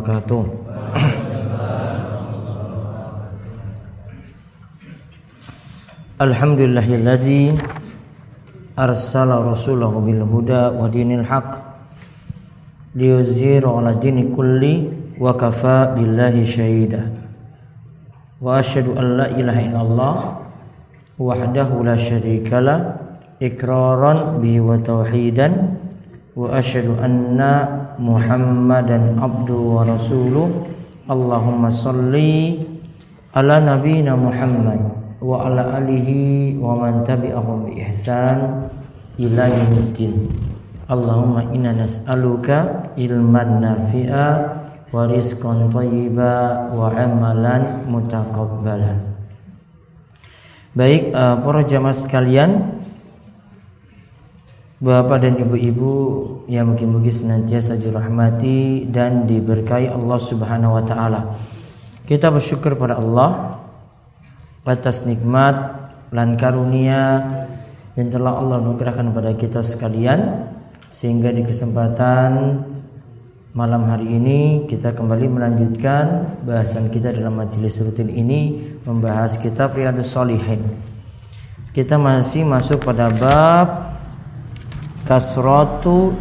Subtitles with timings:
[0.00, 0.42] wabarakatuh.
[6.22, 7.58] Alhamdulillahilladzi
[8.78, 11.60] arsala rasulahu bil huda wa dinil haq
[12.94, 14.86] liyuzhiru ala dini kulli
[15.18, 17.10] wa kafa billahi syahida
[18.38, 20.14] wa asyhadu an la ilaha illallah
[21.18, 22.76] wahdahu la syarika la
[23.42, 25.74] ikraran bi wa tauhidan
[26.38, 30.68] wa asyhadu anna Muhammadan abdu wa rasuluh.
[31.10, 32.62] Allahumma salli
[33.34, 34.80] ala nabina Muhammad
[35.18, 38.70] wa ala alihi wa man tabi'ahum bi ihsan
[39.18, 40.30] ila yaumiddin.
[40.88, 44.26] Allahumma inna nas'aluka ilman nafi'a
[44.92, 49.00] wa rizqan thayyiba wa amalan mutaqabbala
[50.72, 52.80] Baik uh, para jamaah sekalian
[54.82, 55.94] Bapak dan ibu-ibu
[56.50, 61.38] yang mungkin-mungkin senantiasa dirahmati dan diberkahi Allah Subhanahu wa taala.
[62.02, 63.62] Kita bersyukur pada Allah
[64.66, 65.54] atas nikmat
[66.10, 67.22] dan karunia
[67.94, 70.50] yang telah Allah anugerahkan kepada kita sekalian
[70.90, 72.66] sehingga di kesempatan
[73.54, 80.10] malam hari ini kita kembali melanjutkan bahasan kita dalam majelis rutin ini membahas kitab Riyadhus
[80.10, 80.66] Shalihin.
[81.70, 83.91] Kita masih masuk pada bab
[85.12, 86.16] kasratu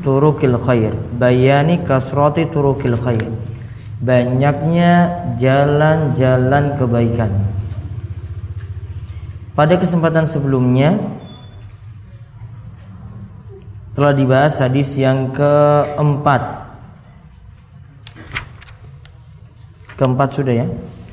[0.00, 0.96] turukil khair.
[1.20, 3.28] Bayani kasrati turukil khair.
[4.00, 7.28] Banyaknya jalan-jalan kebaikan.
[9.52, 10.96] Pada kesempatan sebelumnya
[13.92, 16.64] telah dibahas hadis yang keempat.
[20.00, 20.66] Keempat sudah ya?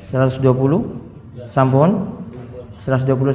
[0.08, 2.08] 120 sampun?
[2.72, 3.28] 121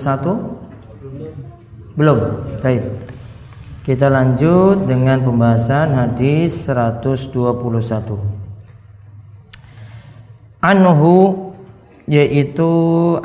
[1.94, 2.18] belum.
[2.66, 3.03] Baik
[3.84, 8.16] kita lanjut dengan pembahasan hadis 121.
[10.64, 11.52] Anhu
[12.08, 12.72] yaitu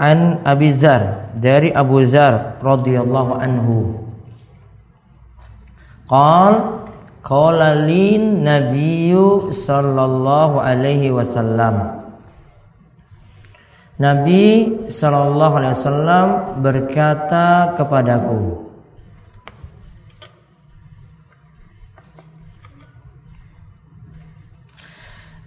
[0.03, 4.03] an Abi Zar dari Abu Zar radhiyallahu anhu.
[6.11, 6.83] Qal
[7.23, 12.03] qala lin nabiyyu sallallahu alaihi wasallam.
[13.99, 16.27] Nabi sallallahu alaihi wasallam
[16.63, 18.68] berkata kepadaku,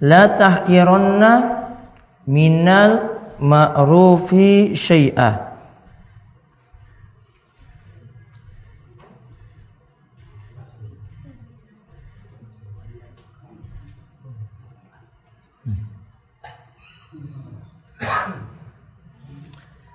[0.02, 1.32] la tahkiranna
[2.26, 5.54] minal ma'rufi syai'ah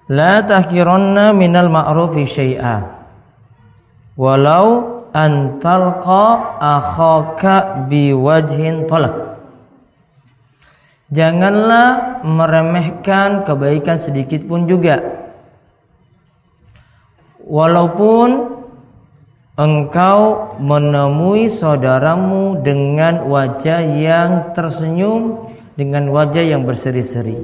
[0.07, 2.95] La tahkiranna minal ma'rufi syai'a
[4.15, 9.26] Walau antalqa akhaka biwajhin talak
[11.07, 14.99] Janganlah meremehkan kebaikan sedikit pun juga.
[17.47, 18.59] Walaupun
[19.55, 25.47] engkau menemui saudaramu dengan wajah yang tersenyum,
[25.79, 27.39] dengan wajah yang berseri-seri.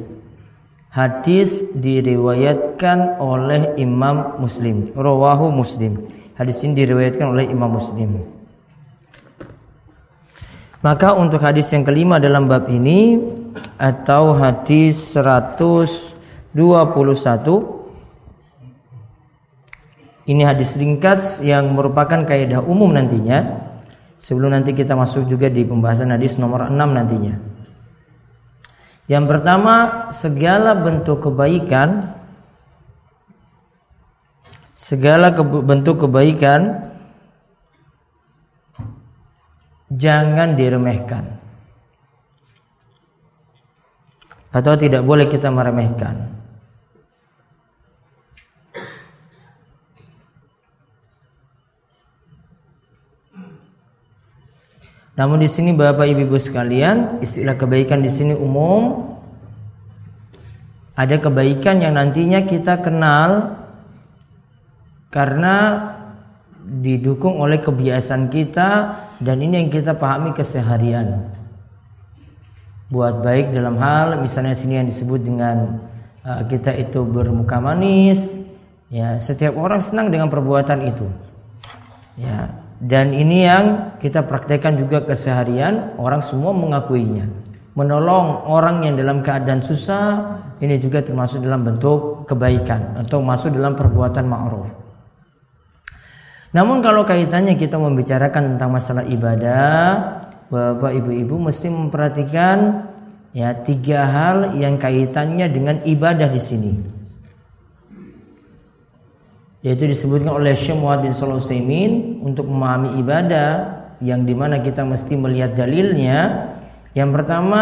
[0.93, 4.93] Hadis diriwayatkan oleh Imam Muslim.
[4.93, 6.05] Rawahu Muslim.
[6.37, 8.27] Hadis ini diriwayatkan oleh Imam Muslim.
[10.83, 13.17] Maka untuk hadis yang kelima dalam bab ini
[13.77, 16.55] atau hadis 121
[20.23, 23.69] ini hadis ringkas yang merupakan kaidah umum nantinya
[24.23, 27.35] sebelum nanti kita masuk juga di pembahasan hadis nomor 6 nantinya.
[29.11, 29.75] Yang pertama,
[30.15, 32.23] segala bentuk kebaikan
[34.79, 36.91] segala ke bentuk kebaikan
[39.91, 41.42] jangan diremehkan.
[44.53, 46.29] Atau tidak boleh kita meremehkan.
[55.13, 59.13] Namun di sini Bapak Ibu sekalian, istilah kebaikan di sini umum.
[60.97, 63.57] Ada kebaikan yang nantinya kita kenal
[65.09, 65.57] karena
[66.63, 68.69] didukung oleh kebiasaan kita
[69.21, 71.42] dan ini yang kita pahami keseharian
[72.93, 75.81] buat baik dalam hal misalnya sini yang disebut dengan
[76.29, 78.37] uh, kita itu bermuka manis
[78.93, 81.09] ya setiap orang senang dengan perbuatan itu.
[82.21, 82.53] Ya
[82.83, 87.31] dan ini yang kita praktekkan juga keseharian orang semua mengakuinya.
[87.79, 90.05] Menolong orang yang dalam keadaan susah
[90.59, 94.69] ini juga termasuk dalam bentuk kebaikan atau masuk dalam perbuatan ma'ruf.
[96.53, 99.81] Namun kalau kaitannya kita membicarakan tentang masalah ibadah
[100.53, 102.85] Bapak Ibu-ibu mesti memperhatikan
[103.33, 106.73] ya tiga hal yang kaitannya dengan ibadah di sini.
[109.65, 111.17] Yaitu disebutkan oleh Syekh Muhammad
[111.65, 116.53] bin untuk memahami ibadah yang di mana kita mesti melihat dalilnya.
[116.93, 117.61] Yang pertama,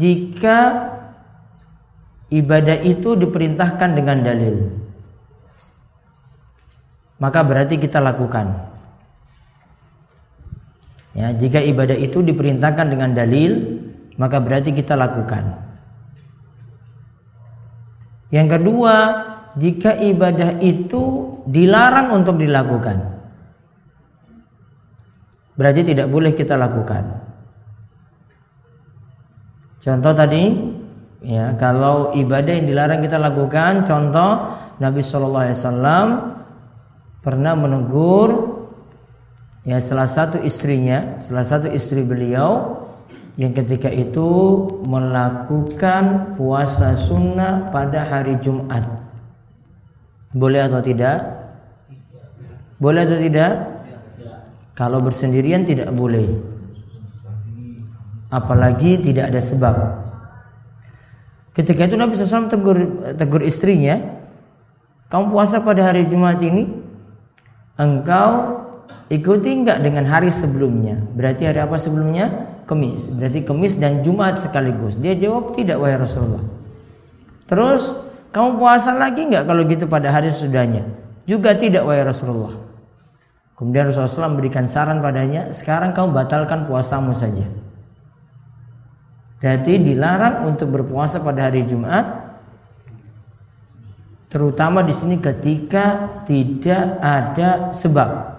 [0.00, 0.88] jika
[2.32, 4.72] ibadah itu diperintahkan dengan dalil,
[7.20, 8.71] maka berarti kita lakukan.
[11.12, 13.80] Ya, jika ibadah itu diperintahkan dengan dalil,
[14.16, 15.60] maka berarti kita lakukan.
[18.32, 18.94] Yang kedua,
[19.60, 23.12] jika ibadah itu dilarang untuk dilakukan,
[25.52, 27.20] berarti tidak boleh kita lakukan.
[29.84, 30.48] Contoh tadi,
[31.20, 36.06] ya kalau ibadah yang dilarang kita lakukan, contoh Nabi Shallallahu Alaihi Wasallam
[37.20, 38.28] pernah menegur
[39.62, 42.82] ya salah satu istrinya, salah satu istri beliau
[43.40, 44.28] yang ketika itu
[44.84, 48.84] melakukan puasa sunnah pada hari Jumat.
[50.32, 51.18] Boleh atau tidak?
[52.76, 53.52] Boleh atau tidak?
[54.72, 56.28] Kalau bersendirian tidak boleh.
[58.32, 59.76] Apalagi tidak ada sebab.
[61.52, 62.76] Ketika itu Nabi SAW tegur,
[63.20, 64.00] tegur istrinya,
[65.12, 66.64] kamu puasa pada hari Jumat ini,
[67.76, 68.61] engkau
[69.12, 70.96] Ikuti enggak dengan hari sebelumnya?
[71.12, 72.48] Berarti hari apa sebelumnya?
[72.64, 73.12] Kemis.
[73.12, 74.96] Berarti Kemis dan Jumat sekaligus.
[74.96, 76.40] Dia jawab tidak wahai Rasulullah.
[77.44, 77.92] Terus
[78.32, 80.88] kamu puasa lagi enggak kalau gitu pada hari sesudahnya?
[81.28, 82.56] Juga tidak wahai Rasulullah.
[83.52, 87.44] Kemudian Rasulullah memberikan saran padanya, sekarang kamu batalkan puasamu saja.
[89.44, 92.32] Berarti dilarang untuk berpuasa pada hari Jumat
[94.32, 98.31] terutama di sini ketika tidak ada sebab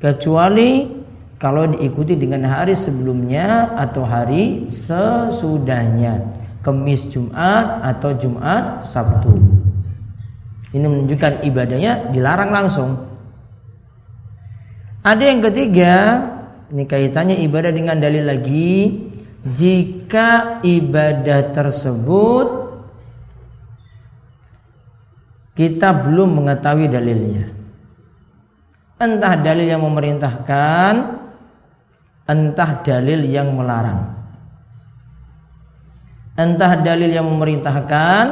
[0.00, 0.88] kecuali
[1.36, 6.40] kalau diikuti dengan hari sebelumnya atau hari sesudahnya.
[6.60, 9.32] Kemis Jumat atau Jumat Sabtu.
[10.76, 13.00] Ini menunjukkan ibadahnya dilarang langsung.
[15.00, 16.20] Ada yang ketiga
[16.68, 19.08] ini kaitannya ibadah dengan dalil lagi.
[19.40, 22.48] Jika ibadah tersebut
[25.56, 27.59] kita belum mengetahui dalilnya
[29.00, 30.92] entah dalil yang memerintahkan
[32.28, 34.20] entah dalil yang melarang.
[36.36, 38.24] Entah dalil yang memerintahkan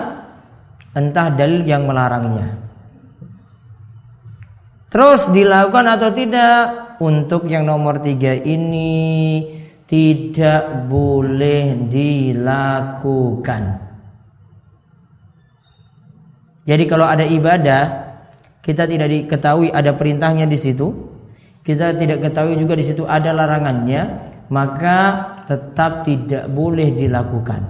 [0.95, 2.61] entah dalil yang melarangnya.
[4.89, 6.61] Terus dilakukan atau tidak?
[6.99, 9.39] Untuk yang nomor tiga ini
[9.87, 13.63] tidak boleh dilakukan.
[16.67, 18.08] Jadi kalau ada ibadah
[18.69, 20.93] kita tidak diketahui ada perintahnya di situ,
[21.65, 24.99] kita tidak ketahui juga di situ ada larangannya, maka
[25.49, 27.65] tetap tidak boleh dilakukan.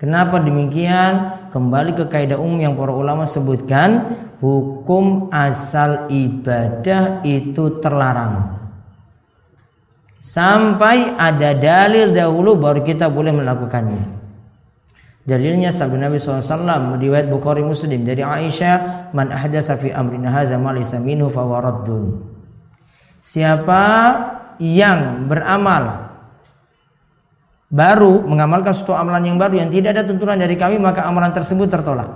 [0.00, 1.44] Kenapa demikian?
[1.52, 8.64] Kembali ke kaidah umum yang para ulama sebutkan, hukum asal ibadah itu terlarang.
[10.24, 14.21] Sampai ada dalil dahulu baru kita boleh melakukannya.
[15.22, 20.74] Dalilnya sabda Nabi SAW riwayat Bukhari Muslim dari Aisyah, "Man ahdatsa fi amrina hadza ma
[20.74, 21.46] laysa minhu fa
[23.22, 23.82] Siapa
[24.58, 26.10] yang beramal
[27.70, 31.70] baru mengamalkan suatu amalan yang baru yang tidak ada tuntunan dari kami maka amalan tersebut
[31.70, 32.10] tertolak.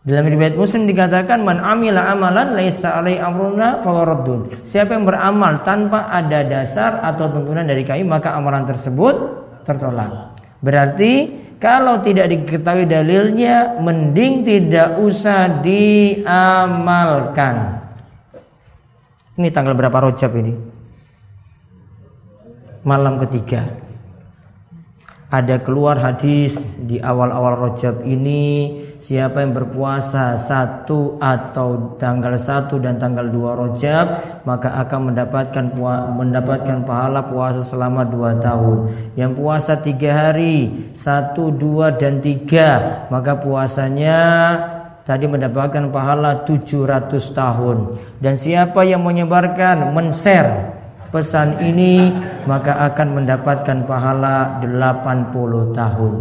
[0.00, 4.64] Dalam riwayat Muslim dikatakan man amila amalan laisa alai amruna fawaradun.
[4.64, 9.14] Siapa yang beramal tanpa ada dasar atau tuntunan dari kami maka amalan tersebut
[9.68, 10.29] tertolak.
[10.60, 11.12] Berarti
[11.60, 17.56] kalau tidak diketahui dalilnya mending tidak usah diamalkan.
[19.40, 20.52] Ini tanggal berapa rojab ini?
[22.80, 23.90] Malam ketiga
[25.30, 33.00] ada keluar hadis di awal-awal Rajab ini siapa yang berpuasa satu atau tanggal satu dan
[33.00, 34.06] tanggal dua Rajab
[34.44, 35.64] maka akan mendapatkan
[36.20, 43.40] mendapatkan pahala puasa selama dua tahun yang puasa tiga hari satu dua dan tiga maka
[43.40, 44.20] puasanya
[45.08, 47.76] tadi mendapatkan pahala 700 tahun
[48.20, 50.76] dan siapa yang menyebarkan men-share
[51.10, 52.14] pesan ini
[52.46, 56.12] maka akan mendapatkan pahala 80 tahun.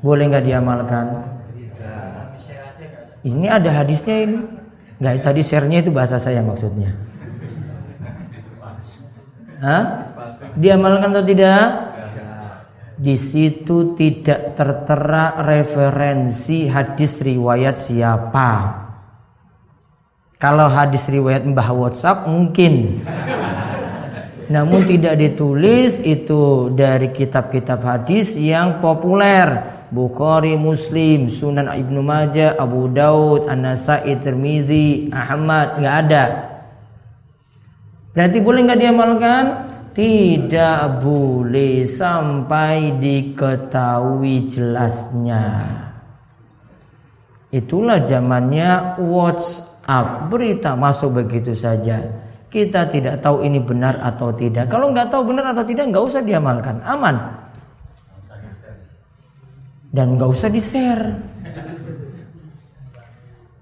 [0.00, 1.06] Boleh nggak diamalkan?
[3.20, 4.40] Ini ada hadisnya ini.
[5.00, 6.92] Nggak tadi share-nya itu bahasa saya maksudnya.
[9.60, 9.82] Hah?
[10.56, 11.64] Diamalkan atau tidak?
[13.00, 18.76] Di situ tidak tertera referensi hadis riwayat siapa.
[20.36, 23.04] Kalau hadis riwayat Mbah WhatsApp mungkin.
[24.52, 29.79] Namun tidak ditulis itu dari kitab-kitab hadis yang populer.
[29.90, 36.24] Bukhari, Muslim, Sunan Ibnu Majah, Abu Daud, An-Nasai, Tirmizi, Ahmad, nggak ada.
[38.14, 39.44] Berarti boleh nggak diamalkan?
[39.90, 45.46] Tidak boleh sampai diketahui jelasnya.
[47.50, 54.66] Itulah zamannya WhatsApp, berita masuk begitu saja kita tidak tahu ini benar atau tidak.
[54.66, 57.39] Kalau nggak tahu benar atau tidak, nggak usah diamalkan, aman.
[59.90, 61.18] Dan nggak usah di share.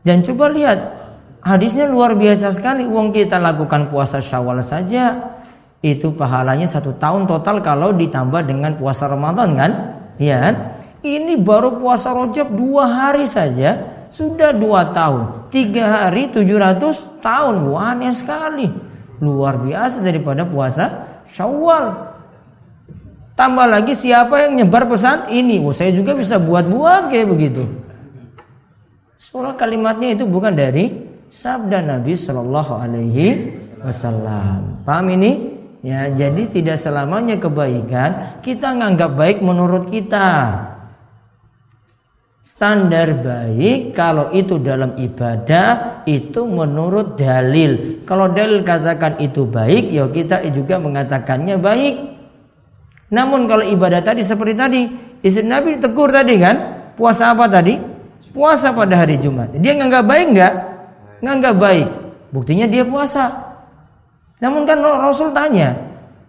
[0.04, 0.78] Dan coba lihat,
[1.40, 2.84] hadisnya luar biasa sekali.
[2.84, 5.36] Uang kita lakukan puasa syawal saja,
[5.80, 9.72] itu pahalanya satu tahun total kalau ditambah dengan puasa Ramadan kan?
[10.20, 10.74] Ya?
[11.00, 17.68] Ini baru puasa rojab dua hari saja sudah dua tahun, tiga hari tujuh ratus tahun,
[17.76, 18.66] aneh sekali,
[19.20, 22.07] luar biasa daripada puasa Syawal.
[23.38, 27.62] Tambah lagi siapa yang nyebar pesan ini, oh saya juga bisa buat-buat kayak begitu.
[29.22, 34.82] Soalnya kalimatnya itu bukan dari sabda Nabi Shallallahu Alaihi Wasallam.
[34.82, 35.54] Paham ini?
[35.86, 40.58] Ya, jadi tidak selamanya kebaikan kita nganggap baik menurut kita.
[42.42, 48.02] Standar baik kalau itu dalam ibadah itu menurut dalil.
[48.02, 52.17] Kalau dalil katakan itu baik, ya kita juga mengatakannya baik.
[53.08, 54.80] Namun kalau ibadah tadi seperti tadi,
[55.24, 56.56] istri Nabi tegur tadi kan,
[56.94, 57.76] puasa apa tadi?
[58.32, 59.56] Puasa pada hari Jumat.
[59.56, 60.54] Dia nganggap baik nggak?
[61.24, 61.88] Nganggap baik.
[62.28, 63.32] Buktinya dia puasa.
[64.38, 65.72] Namun kan Rasul tanya,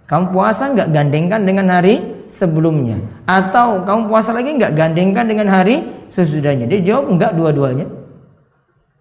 [0.09, 5.85] kamu puasa nggak gandengkan dengan hari sebelumnya atau kamu puasa lagi nggak gandengkan dengan hari
[6.09, 7.85] sesudahnya dia jawab enggak dua-duanya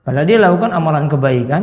[0.04, 1.62] padahal dia lakukan amalan kebaikan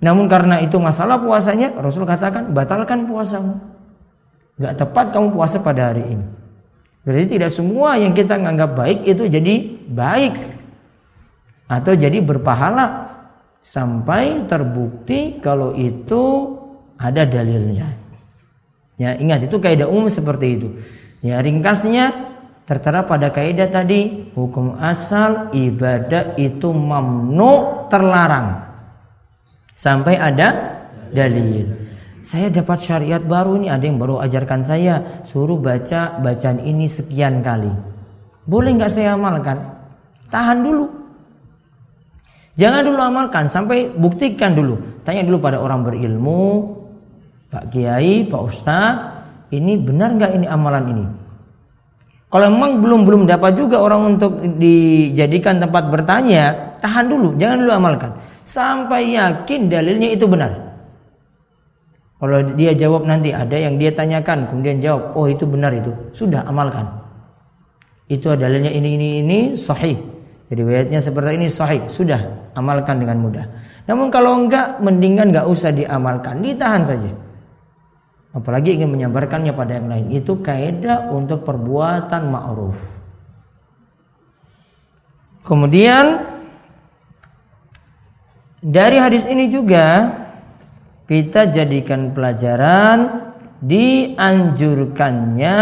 [0.00, 3.56] namun karena itu masalah puasanya Rasul katakan batalkan puasamu
[4.60, 6.26] nggak tepat kamu puasa pada hari ini
[7.02, 9.54] berarti tidak semua yang kita nganggap baik itu jadi
[9.90, 10.34] baik
[11.68, 13.10] atau jadi berpahala
[13.64, 16.54] sampai terbukti kalau itu
[17.00, 18.04] ada dalilnya
[18.94, 20.68] Ya, ingat itu kaidah umum seperti itu.
[21.18, 22.14] Ya, ringkasnya
[22.64, 28.70] tertera pada kaidah tadi, hukum asal ibadah itu mamnu terlarang.
[29.74, 30.78] Sampai ada
[31.10, 31.83] dalil.
[32.24, 37.44] Saya dapat syariat baru ini, ada yang baru ajarkan saya, suruh baca bacaan ini sekian
[37.44, 37.68] kali.
[38.48, 39.60] Boleh nggak saya amalkan?
[40.32, 40.88] Tahan dulu.
[42.56, 44.80] Jangan dulu amalkan, sampai buktikan dulu.
[45.04, 46.72] Tanya dulu pada orang berilmu,
[47.52, 49.04] Pak Kiai, Pak Ustadz,
[49.52, 51.06] ini benar nggak ini amalan ini?
[52.32, 57.72] Kalau memang belum belum dapat juga orang untuk dijadikan tempat bertanya, tahan dulu, jangan dulu
[57.76, 58.10] amalkan
[58.48, 60.73] sampai yakin dalilnya itu benar.
[62.24, 66.48] Kalau dia jawab nanti ada yang dia tanyakan, kemudian jawab, oh itu benar itu, sudah
[66.48, 66.88] amalkan.
[68.08, 70.00] Itu dalilnya ini ini ini sahih.
[70.48, 73.44] Jadi riwayatnya seperti ini sahih, sudah amalkan dengan mudah.
[73.84, 77.12] Namun kalau enggak, mendingan enggak usah diamalkan, ditahan saja
[78.34, 82.74] apalagi ingin menyabarkannya pada yang lain itu kaidah untuk perbuatan ma'ruf
[85.46, 86.34] kemudian
[88.58, 90.10] dari hadis ini juga
[91.04, 93.30] kita jadikan pelajaran
[93.60, 95.58] dianjurkannya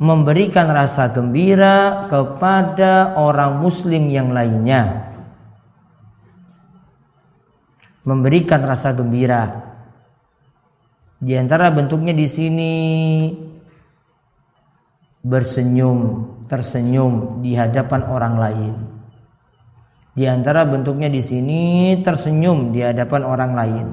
[0.00, 5.12] memberikan rasa gembira kepada orang muslim yang lainnya
[8.06, 9.70] memberikan rasa gembira
[11.20, 12.72] di antara bentuknya di sini
[15.20, 18.74] bersenyum, tersenyum di hadapan orang lain.
[20.10, 21.60] Di antara bentuknya di sini
[22.02, 23.86] tersenyum di hadapan orang lain.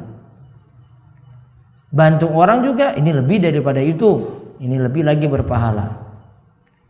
[1.93, 4.38] Bantu orang juga ini lebih daripada itu.
[4.57, 6.07] Ini lebih lagi berpahala.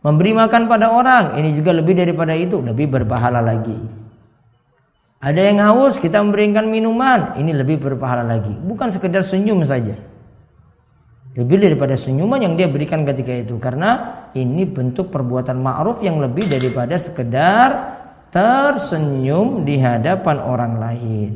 [0.00, 3.76] Memberi makan pada orang ini juga lebih daripada itu, lebih berpahala lagi.
[5.18, 8.54] Ada yang haus, kita memberikan minuman, ini lebih berpahala lagi.
[8.54, 9.98] Bukan sekedar senyum saja.
[11.34, 16.46] Lebih daripada senyuman yang dia berikan ketika itu karena ini bentuk perbuatan ma'ruf yang lebih
[16.46, 17.97] daripada sekedar
[18.32, 21.30] tersenyum di hadapan orang lain.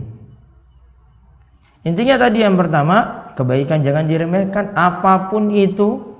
[1.82, 6.14] Intinya tadi yang pertama, kebaikan jangan diremehkan apa pun itu.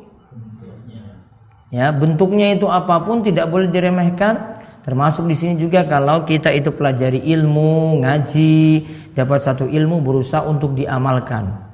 [1.73, 4.59] Ya, bentuknya itu apa pun tidak boleh diremehkan.
[4.83, 8.59] Termasuk di sini juga kalau kita itu pelajari ilmu, ngaji,
[9.15, 11.71] dapat satu ilmu berusaha untuk diamalkan.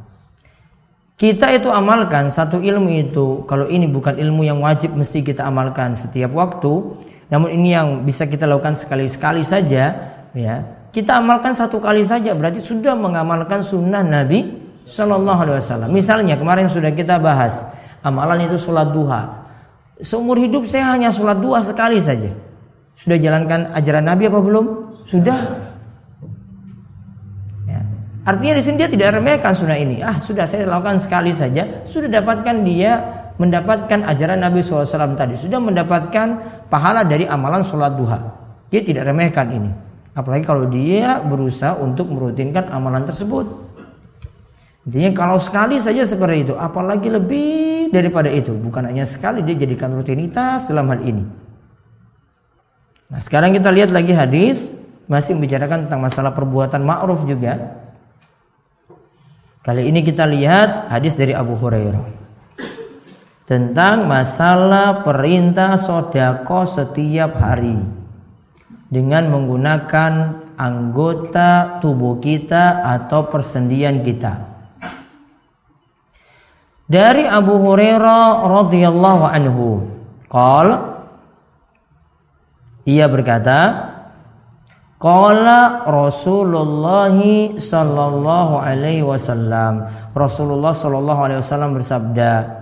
[1.19, 5.99] Kita itu amalkan satu ilmu itu kalau ini bukan ilmu yang wajib mesti kita amalkan
[5.99, 6.95] setiap waktu
[7.29, 9.93] namun ini yang bisa kita lakukan sekali-sekali saja
[10.33, 10.57] ya
[10.89, 15.91] kita amalkan satu kali saja berarti sudah mengamalkan sunnah Nabi Shallallahu Alaihi Wasallam.
[15.93, 17.61] Misalnya kemarin sudah kita bahas
[18.01, 19.45] amalan itu sholat duha.
[20.01, 22.33] Seumur hidup saya hanya sholat duha sekali saja.
[22.97, 24.67] Sudah jalankan ajaran Nabi apa belum?
[25.05, 25.39] Sudah.
[27.69, 27.81] Ya.
[28.25, 30.01] Artinya di sini dia tidak remehkan sunnah ini.
[30.01, 31.85] Ah sudah saya lakukan sekali saja.
[31.85, 32.97] Sudah dapatkan dia
[33.39, 35.37] mendapatkan ajaran Nabi SAW tadi.
[35.37, 36.27] Sudah mendapatkan
[36.69, 38.21] pahala dari amalan sholat duha.
[38.69, 39.71] Dia tidak remehkan ini.
[40.13, 43.49] Apalagi kalau dia berusaha untuk merutinkan amalan tersebut.
[44.89, 48.57] Intinya kalau sekali saja seperti itu, apalagi lebih daripada itu.
[48.57, 51.25] Bukan hanya sekali dia jadikan rutinitas dalam hal ini.
[53.09, 54.73] Nah sekarang kita lihat lagi hadis
[55.09, 57.81] masih membicarakan tentang masalah perbuatan ma'ruf juga.
[59.65, 62.28] Kali ini kita lihat hadis dari Abu Hurairah
[63.49, 67.81] tentang masalah perintah sodako setiap hari
[68.93, 70.12] dengan menggunakan
[70.61, 74.37] anggota tubuh kita atau persendian kita.
[76.88, 79.81] Dari Abu Hurairah radhiyallahu anhu,
[80.28, 80.69] qol
[82.88, 83.93] ia berkata,
[84.99, 87.14] Qala Rasulullah
[87.55, 89.87] sallallahu alaihi wasallam.
[90.11, 92.58] Rasulullah sallallahu alaihi wasallam bersabda,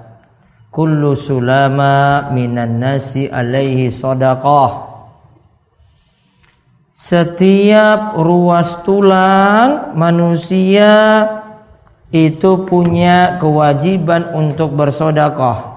[0.77, 4.93] "Kullu sulama minan nasi alaihi sadaqah."
[6.93, 11.25] Setiap ruas tulang manusia
[12.09, 15.77] itu punya kewajiban untuk bersodakoh.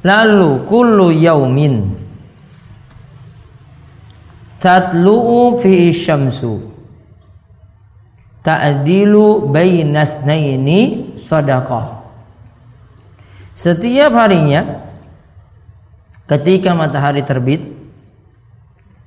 [0.00, 1.92] Lalu kullu yaumin
[4.56, 6.72] tatlu'u fi syamsu
[8.40, 11.97] ta'dilu bainasnaini sadaqah.
[13.58, 14.86] Setiap harinya
[16.30, 17.58] ketika matahari terbit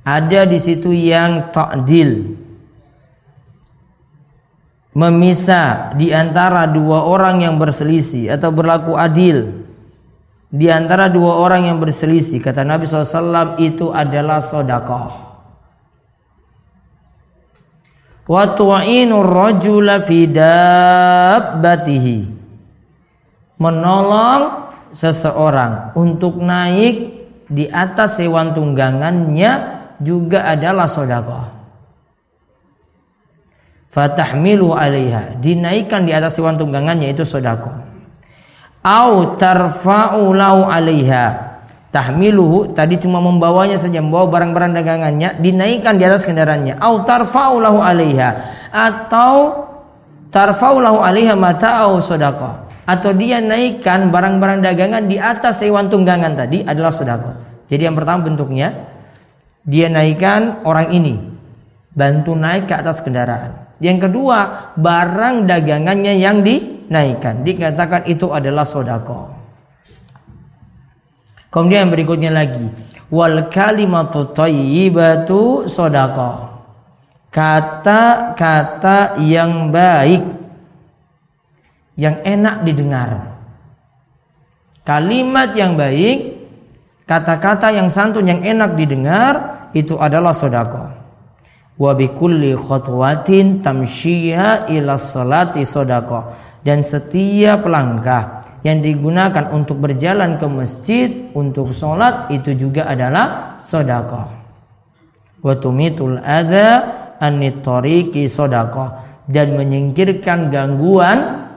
[0.04, 2.36] ada di situ yang ta'dil.
[4.92, 9.64] Memisah di antara dua orang yang berselisih atau berlaku adil.
[10.52, 15.32] Di antara dua orang yang berselisih kata Nabi SAW itu adalah sodakoh.
[18.28, 20.04] Wa tu'inu rajula.
[23.62, 25.94] Menolong seseorang.
[25.94, 26.96] Untuk naik
[27.46, 29.52] di atas hewan tunggangannya
[30.02, 31.46] juga adalah sodakoh.
[33.94, 35.38] Fatahmilu alaiha.
[35.38, 37.76] Dinaikkan di atas hewan tunggangannya itu sodakoh.
[38.82, 41.54] Au tarfa'u lau alaiha.
[41.92, 46.82] Tahmiluhu tadi cuma membawanya saja membawa barang-barang dagangannya dinaikkan di atas kendaraannya.
[46.82, 48.30] Au tarfa'u lahu alaiha.
[48.74, 49.68] Atau
[50.34, 56.66] tarfa'u lahu alaiha mata'au sodakoh atau dia naikkan barang-barang dagangan di atas hewan tunggangan tadi
[56.66, 57.36] adalah sodakoh
[57.72, 58.92] jadi yang pertama bentuknya
[59.62, 61.16] dia naikkan orang ini.
[61.92, 63.78] Bantu naik ke atas kendaraan.
[63.84, 67.44] Yang kedua barang dagangannya yang dinaikkan.
[67.44, 69.42] Dikatakan itu adalah sodako
[71.52, 72.66] kemudian yang berikutnya lagi.
[73.12, 74.32] Wal kalimatu
[75.68, 76.32] sodako
[77.28, 80.41] kata-kata yang baik
[82.02, 83.38] yang enak didengar
[84.82, 86.42] kalimat yang baik
[87.06, 90.88] kata-kata yang santun yang enak didengar itu adalah sodako.
[91.82, 93.64] Khutwatin
[94.70, 96.20] ila salati sodako.
[96.62, 104.22] Dan setiap langkah yang digunakan untuk berjalan ke masjid untuk sholat itu juga adalah sodako.
[107.22, 108.86] Anitoriki sodako.
[109.26, 111.50] Dan menyingkirkan gangguan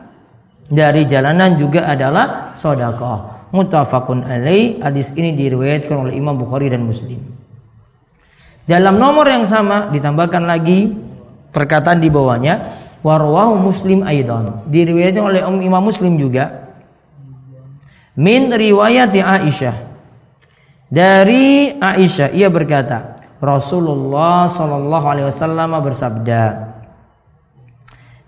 [0.68, 4.80] dari jalanan juga adalah sodako muttafaqun alaih.
[4.82, 7.22] Hadis ini diriwayatkan oleh Imam Bukhari dan Muslim.
[8.64, 10.90] Dalam nomor yang sama ditambahkan lagi
[11.52, 12.66] perkataan di bawahnya
[13.04, 14.64] warwahu Muslim aidan.
[14.66, 16.64] Diriwayatkan oleh Imam Muslim juga.
[18.16, 19.76] Min riwayat Aisyah.
[20.88, 26.42] Dari Aisyah ia berkata, Rasulullah sallallahu alaihi wasallam bersabda,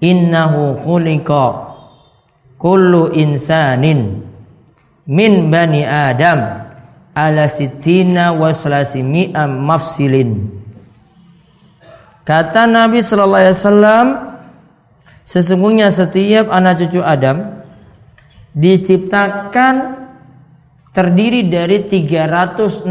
[0.03, 1.76] "Innahu khuliqa
[2.57, 4.25] kullu insanin
[5.07, 6.67] min bani Adam
[7.17, 8.53] ala sitina wa
[9.01, 10.53] mi'am mafsilin.
[12.27, 14.07] Kata Nabi sallallahu alaihi wasallam
[15.23, 17.63] sesungguhnya setiap anak cucu Adam
[18.51, 19.75] diciptakan
[20.91, 22.89] terdiri dari 360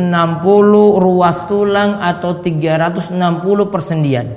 [1.02, 3.18] ruas tulang atau 360
[3.74, 4.28] persendian.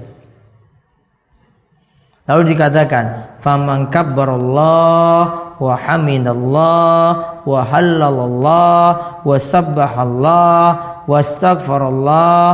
[2.29, 8.87] Lalu dikatakan, "Faman kabbarallah wa hamidallah wa hallalallah
[9.27, 10.67] wa sabbahallah
[11.09, 12.47] wa astaghfarallah.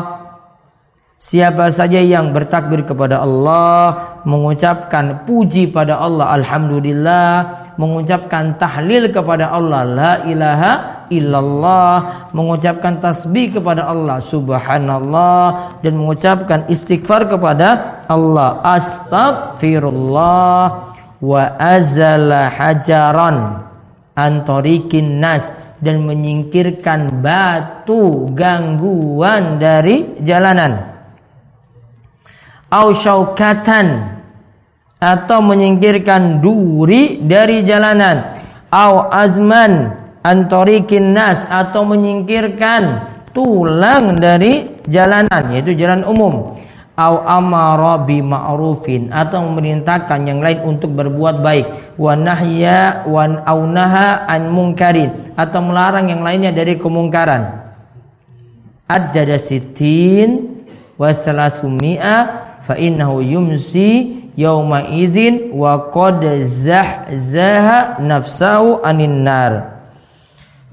[1.19, 7.31] Siapa saja yang bertakbir kepada Allah, mengucapkan puji pada Allah, alhamdulillah,
[7.81, 10.73] mengucapkan tahlil kepada Allah, la ilaha
[11.11, 20.93] illallah, mengucapkan tasbih kepada Allah, subhanallah, dan mengucapkan istighfar kepada Allah, astagfirullah
[21.25, 23.65] wa azala hajaran
[24.13, 30.97] antorikin nas dan menyingkirkan batu gangguan dari jalanan.
[32.73, 34.17] Au syaukatan
[34.99, 38.41] atau menyingkirkan duri dari jalanan.
[38.73, 46.57] Au azman antorikin nas atau menyingkirkan tulang dari jalanan yaitu jalan umum.
[46.95, 51.99] Au amara bi ma'rufin atau memerintahkan yang lain untuk berbuat baik.
[51.99, 57.67] Wa nahya wa au naha an munkarin atau melarang yang lainnya dari kemungkaran.
[58.87, 60.63] Ada sitin
[60.95, 62.15] wa salasumia
[62.63, 69.74] fa innahu yumsi yauma idzin wa qad zahzaha nafsahu anin nar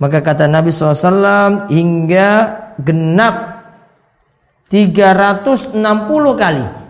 [0.02, 2.30] maka kata Nabi SAW hingga
[2.82, 3.62] genap
[4.74, 5.78] 360
[6.34, 6.82] kali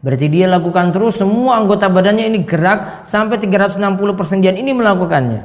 [0.00, 5.44] Berarti dia lakukan terus semua anggota badannya ini gerak sampai 360 persendian ini melakukannya.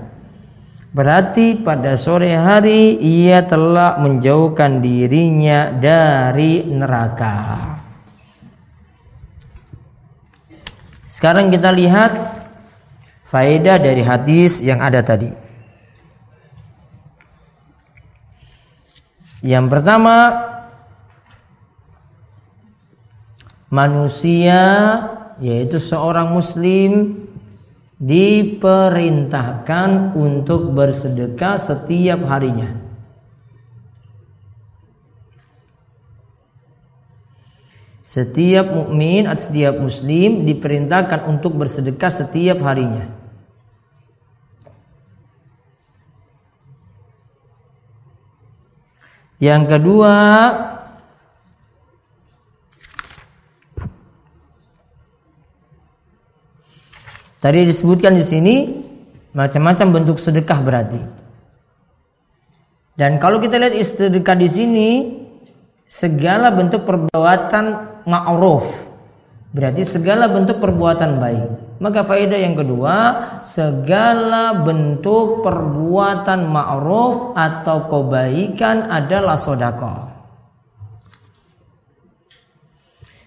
[0.95, 7.59] Berarti pada sore hari ia telah menjauhkan dirinya dari neraka.
[11.03, 12.15] Sekarang kita lihat
[13.27, 15.44] faedah dari hadis yang ada tadi.
[19.45, 20.17] Yang pertama,
[23.69, 24.57] manusia
[25.37, 27.21] yaitu seorang muslim
[28.01, 32.73] diperintahkan untuk bersedekah setiap harinya.
[38.01, 43.24] Setiap mukmin atau setiap muslim diperintahkan untuk bersedekah setiap harinya.
[49.39, 50.15] Yang kedua,
[57.43, 58.55] tadi disebutkan di sini
[59.35, 61.01] macam-macam bentuk sedekah berarti.
[62.95, 64.89] Dan kalau kita lihat sedekah di sini
[65.85, 67.65] segala bentuk perbuatan
[68.07, 68.65] ma'ruf
[69.53, 72.95] berarti segala bentuk perbuatan baik maka faedah yang kedua
[73.43, 79.95] segala bentuk perbuatan ma'ruf atau kebaikan adalah sodako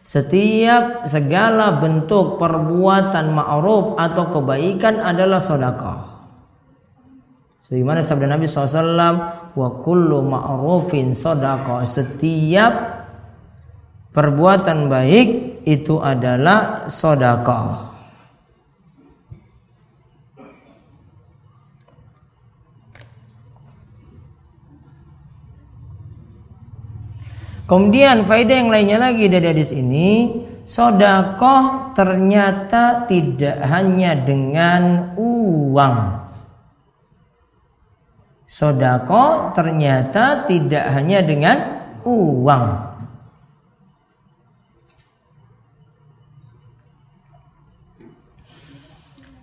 [0.01, 6.19] setiap segala bentuk perbuatan ma'ruf atau kebaikan adalah sodako
[7.69, 9.13] Sebagaimana sabda Nabi SAW,
[9.53, 11.85] wa kullu ma'rufin sodako.
[11.85, 12.73] Setiap
[14.17, 15.29] perbuatan baik
[15.69, 17.88] itu adalah sodako.
[27.69, 35.97] Kemudian faedah yang lainnya lagi dari hadis ini, sodakoh ternyata tidak hanya dengan uang.
[38.49, 41.57] Sodako ternyata tidak hanya dengan
[42.09, 42.67] uang.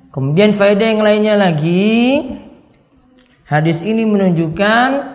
[0.09, 2.25] Kemudian faedah yang lainnya lagi,
[3.45, 5.14] hadis ini menunjukkan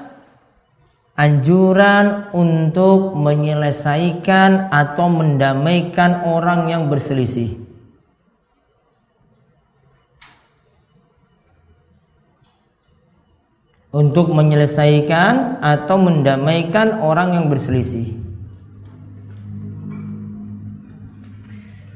[1.21, 7.61] anjuran untuk menyelesaikan atau mendamaikan orang yang berselisih.
[13.91, 18.15] untuk menyelesaikan atau mendamaikan orang yang berselisih.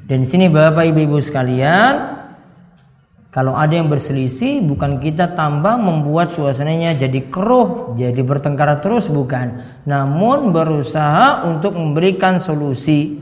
[0.04, 2.13] Dan sini Bapak Ibu sekalian,
[3.34, 9.58] kalau ada yang berselisih bukan kita tambah membuat suasananya jadi keruh, jadi bertengkar terus bukan,
[9.90, 13.18] namun berusaha untuk memberikan solusi.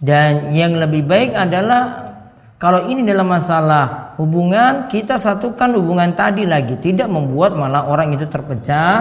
[0.00, 2.08] Dan yang lebih baik adalah
[2.56, 8.24] kalau ini dalam masalah hubungan, kita satukan hubungan tadi lagi, tidak membuat malah orang itu
[8.32, 8.96] terpecah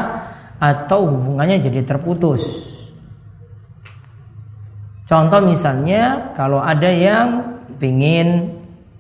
[0.60, 2.44] atau hubungannya jadi terputus.
[5.08, 7.48] Contoh misalnya kalau ada yang
[7.80, 8.59] ingin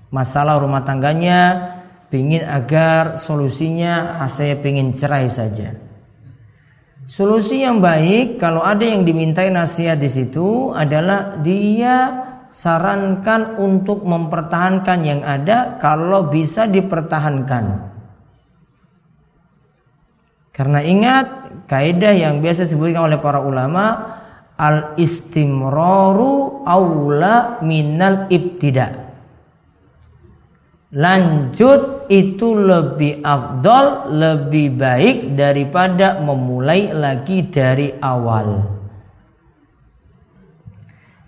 [0.09, 1.73] masalah rumah tangganya,
[2.09, 5.77] ingin agar solusinya ah, saya ingin cerai saja.
[7.09, 14.99] Solusi yang baik kalau ada yang dimintai nasihat di situ adalah dia sarankan untuk mempertahankan
[15.01, 17.89] yang ada kalau bisa dipertahankan.
[20.53, 21.25] Karena ingat
[21.65, 23.85] kaidah yang biasa disebutkan oleh para ulama
[24.53, 29.08] al istimroru aula minal ibtida
[30.89, 38.65] lanjut itu lebih afdol, lebih baik daripada memulai lagi dari awal.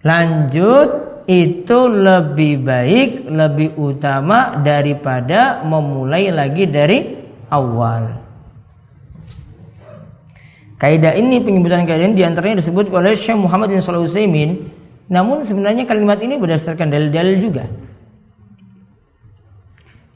[0.02, 0.90] Lanjut
[1.30, 7.00] itu lebih baik, lebih utama daripada memulai lagi dari
[7.54, 8.18] awal.
[10.82, 14.10] Kaidah ini penyebutan kaidah ini di antaranya disebut oleh Syekh Muhammad bin Shalih
[15.12, 17.70] Namun sebenarnya kalimat ini berdasarkan dalil-dalil juga.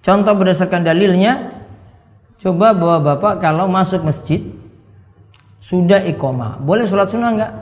[0.06, 1.66] Contoh berdasarkan dalilnya,
[2.38, 4.38] coba bawa bapak kalau masuk masjid
[5.58, 7.54] sudah ikoma, boleh sholat sunnah enggak?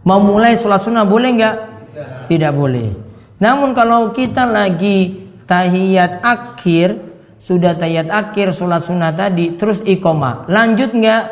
[0.00, 1.56] Memulai sholat sunnah boleh enggak?
[2.24, 2.88] Tidak boleh.
[3.36, 6.96] Namun kalau kita lagi tahiyat akhir,
[7.36, 11.24] sudah tahiyat akhir sholat sunnah tadi, terus ikoma, lanjut enggak?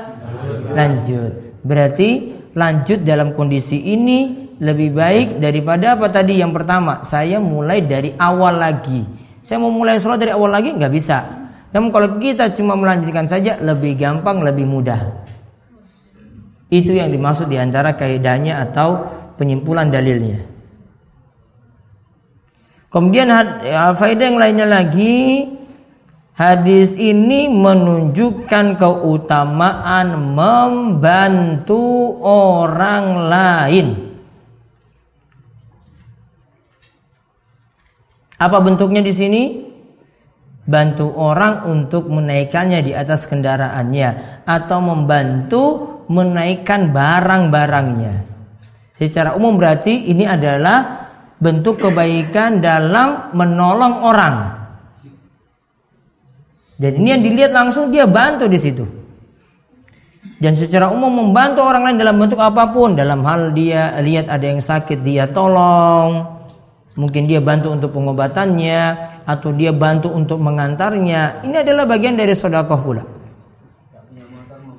[0.77, 1.33] Lanjut.
[1.65, 6.39] Berarti lanjut dalam kondisi ini lebih baik daripada apa tadi?
[6.39, 9.07] Yang pertama saya mulai dari awal lagi.
[9.43, 10.75] Saya mau mulai sholat dari awal lagi?
[10.75, 11.19] Nggak bisa.
[11.73, 15.27] Namun kalau kita cuma melanjutkan saja lebih gampang lebih mudah.
[16.69, 19.09] Itu yang dimaksud di antara kaidahnya atau
[19.41, 20.45] penyimpulan dalilnya.
[22.89, 23.29] Kemudian
[23.65, 25.45] ya, faedah yang lainnya lagi
[26.39, 34.08] Hadis ini menunjukkan keutamaan membantu orang lain.
[38.39, 39.43] Apa bentuknya di sini?
[40.69, 45.65] Bantu orang untuk menaikkannya di atas kendaraannya atau membantu
[46.07, 48.15] menaikkan barang-barangnya.
[48.95, 51.09] Secara umum berarti ini adalah
[51.41, 54.37] bentuk kebaikan dalam menolong orang.
[56.79, 58.85] Dan ini yang dilihat langsung dia bantu di situ.
[60.39, 64.47] Dan secara umum membantu orang lain dalam bentuk apa pun, dalam hal dia lihat ada
[64.47, 66.38] yang sakit dia tolong,
[66.99, 68.83] Mungkin dia bantu untuk pengobatannya
[69.23, 71.47] atau dia bantu untuk mengantarnya.
[71.47, 73.05] Ini adalah bagian dari sodakoh pula.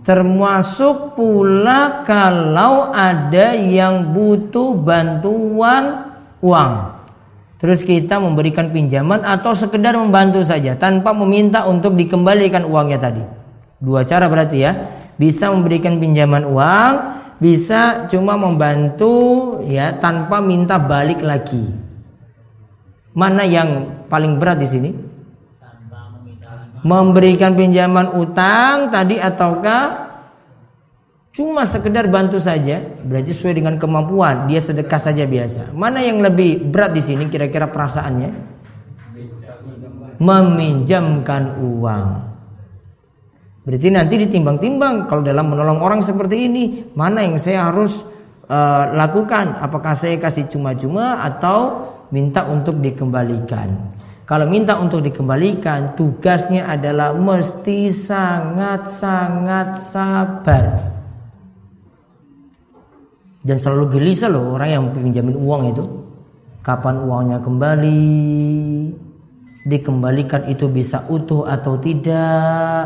[0.03, 6.12] Termasuk pula kalau ada yang butuh bantuan
[6.43, 6.73] uang.
[7.60, 13.23] Terus kita memberikan pinjaman atau sekedar membantu saja tanpa meminta untuk dikembalikan uangnya tadi.
[13.79, 14.71] Dua cara berarti ya.
[15.15, 16.93] Bisa memberikan pinjaman uang,
[17.39, 21.88] bisa cuma membantu ya tanpa minta balik lagi.
[23.13, 24.91] Mana yang paling berat di sini?
[26.79, 30.07] Memberikan pinjaman utang tadi ataukah
[31.35, 32.79] cuma sekedar bantu saja?
[33.03, 35.75] Berarti sesuai dengan kemampuan, dia sedekah saja biasa.
[35.75, 38.31] Mana yang lebih berat di sini kira-kira perasaannya?
[40.19, 42.07] Meminjamkan uang.
[43.67, 46.63] Berarti nanti ditimbang-timbang kalau dalam menolong orang seperti ini,
[46.95, 48.01] mana yang saya harus
[48.47, 49.59] uh, lakukan?
[49.59, 53.99] Apakah saya kasih cuma-cuma atau minta untuk dikembalikan.
[54.29, 60.93] Kalau minta untuk dikembalikan, tugasnya adalah mesti sangat-sangat sabar.
[63.41, 65.81] Dan selalu gelisah loh orang yang pinjamin uang itu.
[66.61, 68.05] Kapan uangnya kembali?
[69.65, 72.85] Dikembalikan itu bisa utuh atau tidak?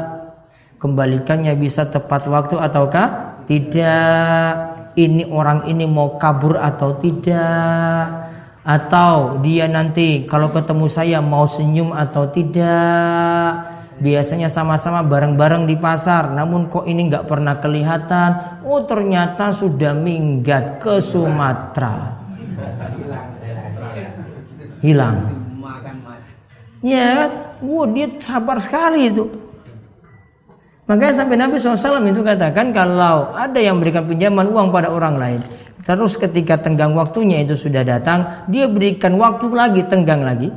[0.80, 4.72] Kembalikannya bisa tepat waktu ataukah tidak?
[4.96, 8.32] Ini orang ini mau kabur atau tidak?
[8.64, 13.76] Atau dia nanti kalau ketemu saya mau senyum atau tidak.
[13.94, 16.34] Biasanya sama-sama bareng-bareng di pasar.
[16.34, 18.64] Namun kok ini nggak pernah kelihatan?
[18.66, 22.20] Oh ternyata sudah minggat ke Sumatera.
[24.84, 25.18] Hilang.
[26.84, 27.32] Ya
[27.64, 29.24] wow dia sabar sekali itu.
[30.84, 35.42] Makanya sampai Nabi SAW itu katakan kalau ada yang memberikan pinjaman uang pada orang lain
[35.84, 40.48] Terus ketika tenggang waktunya itu sudah datang, dia berikan waktu lagi, tenggang lagi.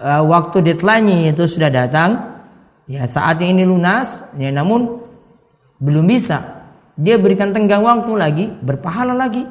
[0.00, 2.40] Uh, waktu deadline-nya itu sudah datang,
[2.88, 5.04] ya saatnya ini lunas, ya namun
[5.76, 6.64] belum bisa.
[6.96, 9.44] Dia berikan tenggang waktu lagi, berpahala lagi.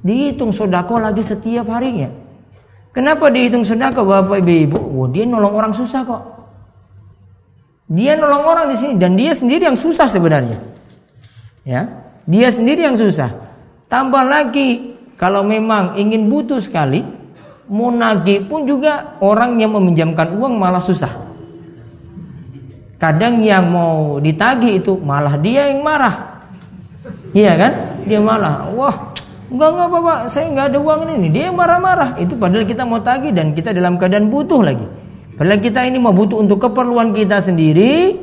[0.00, 2.08] Dihitung sodako lagi setiap harinya.
[2.96, 4.80] Kenapa dihitung sodako bapak ibu ibu?
[4.80, 6.22] Oh, dia nolong orang susah kok.
[7.92, 10.56] Dia nolong orang di sini dan dia sendiri yang susah sebenarnya.
[11.68, 11.84] Ya,
[12.24, 13.51] dia sendiri yang susah.
[13.92, 17.04] Tambah lagi kalau memang ingin butuh sekali,
[17.68, 21.12] mau nagih pun juga orang yang meminjamkan uang malah susah.
[22.96, 26.40] Kadang yang mau ditagih itu malah dia yang marah.
[27.36, 27.72] Iya kan?
[28.08, 29.12] Dia malah, wah
[29.52, 31.28] Enggak enggak bapak, saya enggak ada uang ini.
[31.28, 32.16] Dia marah-marah.
[32.16, 34.88] Itu padahal kita mau tagih dan kita dalam keadaan butuh lagi.
[35.36, 38.16] Padahal kita ini mau butuh untuk keperluan kita sendiri.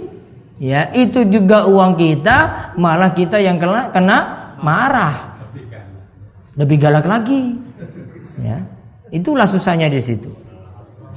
[0.58, 4.17] Ya, itu juga uang kita, malah kita yang kena kena
[4.58, 5.29] marah.
[6.60, 7.56] Lebih galak lagi.
[8.43, 8.60] Ya.
[9.10, 10.28] Itulah susahnya di situ.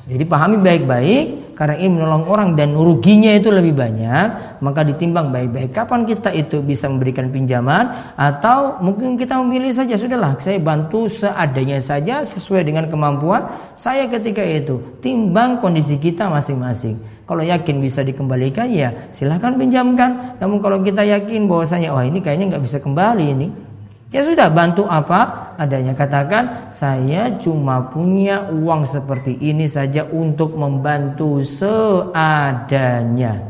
[0.03, 5.71] Jadi pahami baik-baik karena ini menolong orang dan ruginya itu lebih banyak, maka ditimbang baik-baik
[5.71, 11.79] kapan kita itu bisa memberikan pinjaman atau mungkin kita memilih saja sudahlah saya bantu seadanya
[11.79, 13.47] saja sesuai dengan kemampuan
[13.79, 14.83] saya ketika itu.
[14.99, 16.99] Timbang kondisi kita masing-masing.
[17.23, 20.35] Kalau yakin bisa dikembalikan ya silahkan pinjamkan.
[20.43, 23.72] Namun kalau kita yakin bahwasanya wah oh, ini kayaknya nggak bisa kembali ini
[24.13, 31.41] Ya sudah bantu apa adanya katakan saya cuma punya uang seperti ini saja untuk membantu
[31.41, 33.41] seadanya.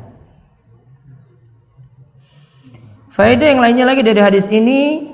[3.10, 5.10] Faedah yang lainnya lagi dari hadis ini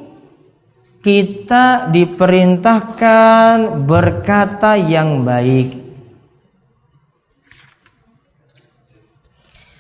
[1.01, 5.88] kita diperintahkan berkata yang baik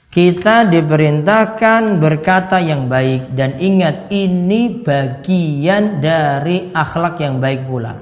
[0.08, 7.92] Kita diperintahkan berkata yang baik dan ingat ini bagian dari akhlak yang baik pula.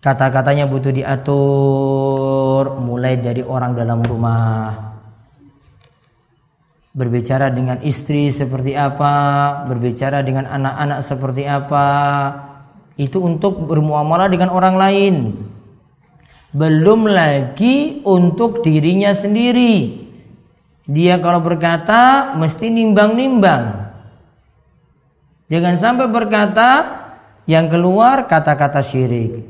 [0.00, 4.96] Kata-katanya butuh diatur mulai dari orang dalam rumah.
[6.96, 9.12] Berbicara dengan istri seperti apa,
[9.68, 11.88] berbicara dengan anak-anak seperti apa.
[12.96, 15.14] Itu untuk bermuamalah dengan orang lain
[16.50, 20.06] belum lagi untuk dirinya sendiri.
[20.90, 23.90] Dia kalau berkata mesti nimbang-nimbang.
[25.50, 26.68] Jangan sampai berkata
[27.46, 29.46] yang keluar kata-kata syirik.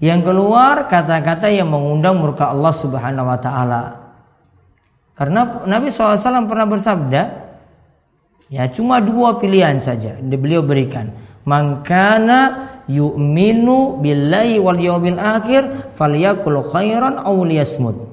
[0.00, 3.82] Yang keluar kata-kata yang mengundang murka Allah Subhanahu wa taala.
[5.12, 7.22] Karena Nabi SAW pernah bersabda,
[8.48, 11.12] ya cuma dua pilihan saja beliau berikan.
[11.50, 12.40] Mangkana
[12.86, 18.10] yu'minu billahi wal yawmil akhir falyakul khairan aw liyasmut.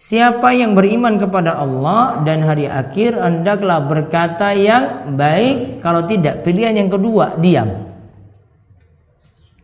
[0.00, 6.76] Siapa yang beriman kepada Allah dan hari akhir hendaklah berkata yang baik, kalau tidak pilihan
[6.76, 7.88] yang kedua diam.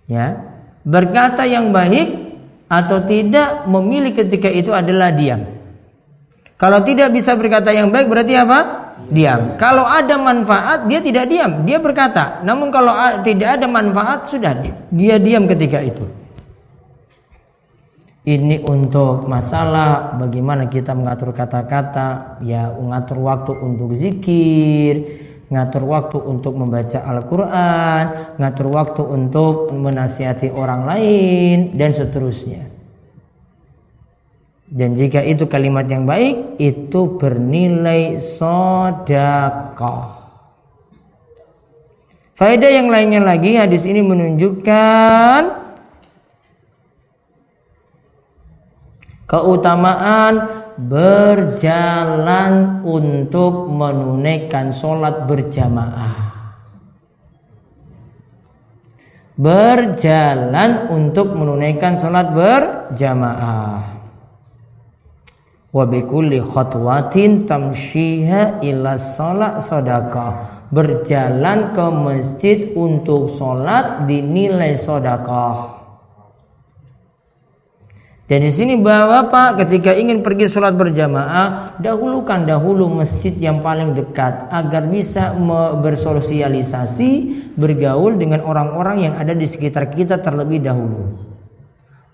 [0.09, 0.49] Ya.
[0.81, 2.33] Berkata yang baik
[2.73, 5.45] atau tidak memilih ketika itu adalah diam.
[6.57, 8.80] Kalau tidak bisa berkata yang baik berarti apa?
[9.09, 9.57] Diam.
[9.57, 12.45] Kalau ada manfaat dia tidak diam, dia berkata.
[12.45, 12.93] Namun kalau
[13.25, 14.61] tidak ada manfaat sudah
[14.93, 16.05] dia diam ketika itu.
[18.21, 24.95] Ini untuk masalah bagaimana kita mengatur kata-kata, ya mengatur waktu untuk zikir,
[25.51, 28.05] ngatur waktu untuk membaca Al-Quran,
[28.39, 32.70] ngatur waktu untuk menasihati orang lain, dan seterusnya.
[34.71, 40.23] Dan jika itu kalimat yang baik, itu bernilai sodakoh.
[42.39, 45.43] Faedah yang lainnya lagi, hadis ini menunjukkan
[49.27, 50.35] keutamaan
[50.79, 56.31] berjalan untuk menunaikan sholat berjamaah.
[59.35, 64.00] Berjalan untuk menunaikan sholat berjamaah
[65.71, 70.63] wa bikulli khatwatin tamshiha ila salat sadaqah.
[70.71, 75.81] Berjalan ke masjid untuk sholat dinilai sedekah
[78.31, 84.47] dan di sini bapak ketika ingin pergi sholat berjamaah dahulukan dahulu masjid yang paling dekat
[84.55, 85.35] agar bisa
[85.83, 87.11] bersosialisasi
[87.59, 91.30] bergaul dengan orang-orang yang ada di sekitar kita terlebih dahulu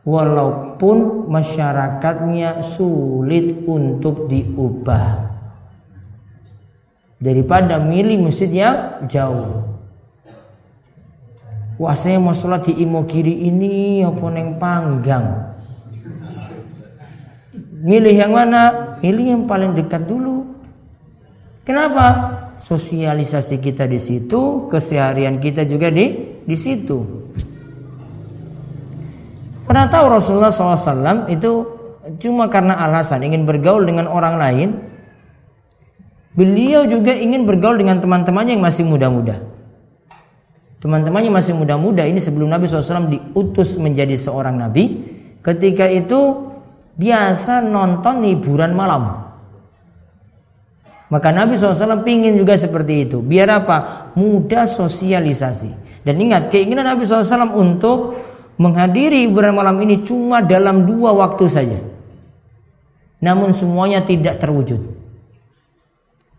[0.06, 5.34] walaupun masyarakatnya sulit untuk diubah.
[7.18, 9.66] Daripada milih masjid yang jauh.
[11.76, 15.52] Wah saya mau sholat di imo kiri ini apa neng panggang?
[17.84, 18.96] Milih yang mana?
[19.04, 20.56] Milih yang paling dekat dulu.
[21.66, 22.06] Kenapa?
[22.56, 27.25] Sosialisasi kita di situ keseharian kita juga di di situ
[29.66, 31.66] Pernah tahu Rasulullah SAW itu
[32.22, 34.68] cuma karena alasan ingin bergaul dengan orang lain.
[36.38, 39.42] Beliau juga ingin bergaul dengan teman-temannya yang masih muda-muda.
[40.78, 45.02] Teman-temannya masih muda-muda ini sebelum Nabi SAW diutus menjadi seorang Nabi.
[45.42, 46.46] Ketika itu
[46.94, 49.26] biasa nonton hiburan malam.
[51.06, 53.18] Maka Nabi SAW ingin juga seperti itu.
[53.22, 54.10] Biar apa?
[54.18, 56.02] Mudah sosialisasi.
[56.06, 58.14] Dan ingat keinginan Nabi SAW untuk
[58.56, 61.78] menghadiri hiburan malam ini cuma dalam dua waktu saja.
[63.20, 64.80] Namun semuanya tidak terwujud.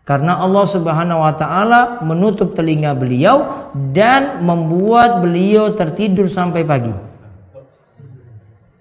[0.08, 7.07] Karena Allah Subhanahu wa taala menutup telinga beliau dan membuat beliau tertidur sampai pagi.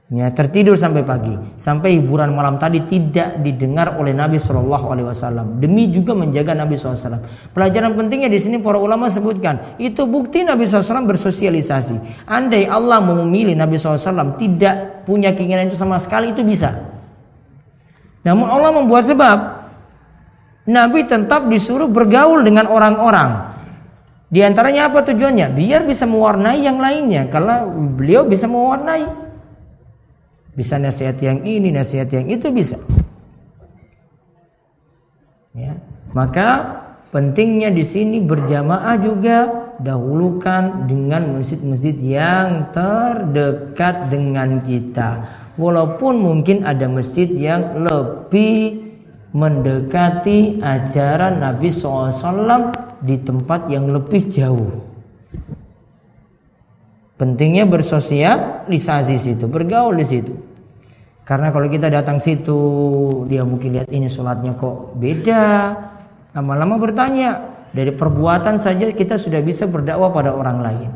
[0.06, 5.58] Ya, tertidur sampai pagi, sampai hiburan malam tadi tidak didengar oleh Nabi Shallallahu Alaihi Wasallam.
[5.58, 7.26] Demi juga menjaga Nabi SAW.
[7.50, 12.22] Pelajaran pentingnya di sini para ulama sebutkan itu bukti Nabi SAW bersosialisasi.
[12.22, 16.70] Andai Allah memilih Nabi SAW tidak punya keinginan itu sama sekali itu bisa.
[18.22, 19.38] Namun Allah membuat sebab.
[20.70, 23.58] Nabi tetap disuruh bergaul dengan orang-orang.
[24.30, 25.50] Di antaranya apa tujuannya?
[25.50, 27.26] Biar bisa mewarnai yang lainnya.
[27.26, 29.25] Kalau beliau bisa mewarnai
[30.56, 32.80] bisa nasihat yang ini, nasihat yang itu bisa.
[35.52, 35.76] Ya.
[36.16, 36.80] Maka
[37.12, 39.38] pentingnya di sini berjamaah juga
[39.80, 45.28] dahulukan dengan masjid-masjid yang terdekat dengan kita.
[45.60, 48.84] Walaupun mungkin ada masjid yang lebih
[49.36, 52.72] mendekati ajaran Nabi SAW
[53.04, 54.72] di tempat yang lebih jauh.
[57.16, 60.45] Pentingnya bersosialisasi situ, bergaul di situ.
[61.26, 62.54] Karena kalau kita datang situ,
[63.26, 65.74] dia mungkin lihat ini sholatnya kok beda.
[66.38, 67.42] Lama-lama bertanya,
[67.74, 70.90] dari perbuatan saja kita sudah bisa berdakwah pada orang lain.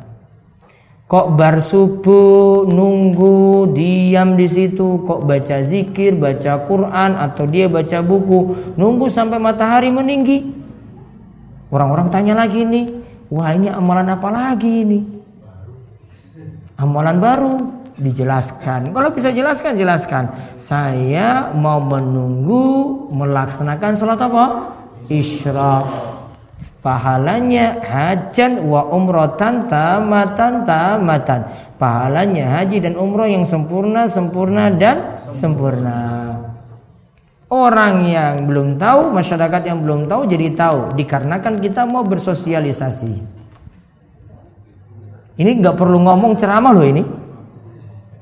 [1.10, 7.98] Kok bar subuh nunggu diam di situ, kok baca zikir, baca Quran atau dia baca
[7.98, 10.46] buku, nunggu sampai matahari meninggi.
[11.74, 12.86] Orang-orang tanya lagi nih,
[13.34, 15.00] wah ini amalan apa lagi ini?
[16.78, 18.90] Amalan baru dijelaskan.
[18.90, 20.24] Kalau bisa jelaskan, jelaskan.
[20.56, 24.44] Saya mau menunggu melaksanakan sholat apa?
[25.12, 25.86] Isyraq.
[26.80, 31.40] Pahalanya hajan wa umrotan tamatan tamatan.
[31.76, 36.32] Pahalanya haji dan umroh yang sempurna, sempurna dan sempurna.
[37.52, 40.96] Orang yang belum tahu, masyarakat yang belum tahu jadi tahu.
[40.96, 43.12] Dikarenakan kita mau bersosialisasi.
[45.40, 47.19] Ini nggak perlu ngomong ceramah loh ini.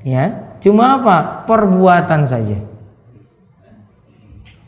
[0.03, 1.43] Ya, cuma apa?
[1.43, 2.59] Perbuatan saja.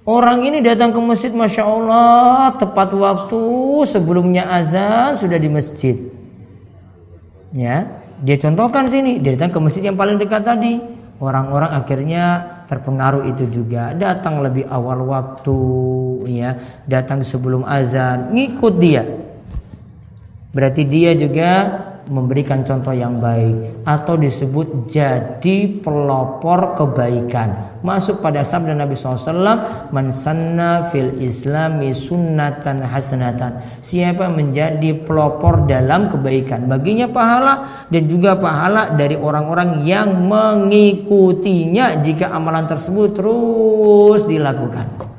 [0.01, 3.41] Orang ini datang ke masjid, masya Allah, tepat waktu
[3.85, 5.93] sebelumnya azan sudah di masjid.
[7.53, 10.81] Ya, dia contohkan sini, dia datang ke masjid yang paling dekat tadi.
[11.21, 12.23] Orang-orang akhirnya
[12.65, 15.59] terpengaruh itu juga, datang lebih awal waktu,
[16.33, 16.57] ya,
[16.89, 19.05] datang sebelum azan, ngikut dia.
[20.49, 21.51] Berarti dia juga
[22.09, 27.77] memberikan contoh yang baik atau disebut jadi pelopor kebaikan.
[27.81, 33.81] Masuk pada sabda Nabi SAW mansanna fil islami sunnatan hasanatan.
[33.81, 36.69] Siapa menjadi pelopor dalam kebaikan?
[36.69, 45.10] Baginya pahala dan juga pahala dari orang-orang yang mengikutinya jika amalan tersebut terus dilakukan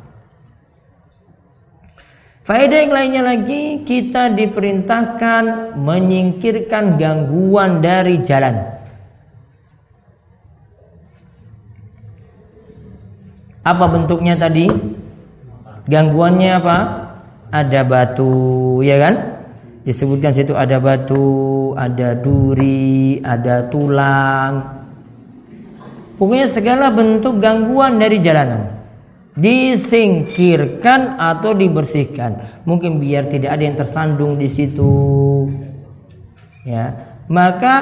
[2.43, 8.67] Faedah yang lainnya lagi kita diperintahkan menyingkirkan gangguan dari jalan.
[13.63, 14.67] Apa bentuknya tadi?
[15.87, 16.79] Gangguannya apa?
[17.55, 19.15] Ada batu, ya kan?
[19.87, 24.83] Disebutkan situ ada batu, ada duri, ada tulang.
[26.19, 28.82] Pokoknya segala bentuk gangguan dari jalanan
[29.33, 32.63] disingkirkan atau dibersihkan.
[32.69, 34.93] Mungkin biar tidak ada yang tersandung di situ.
[36.69, 37.17] Ya.
[37.33, 37.75] Maka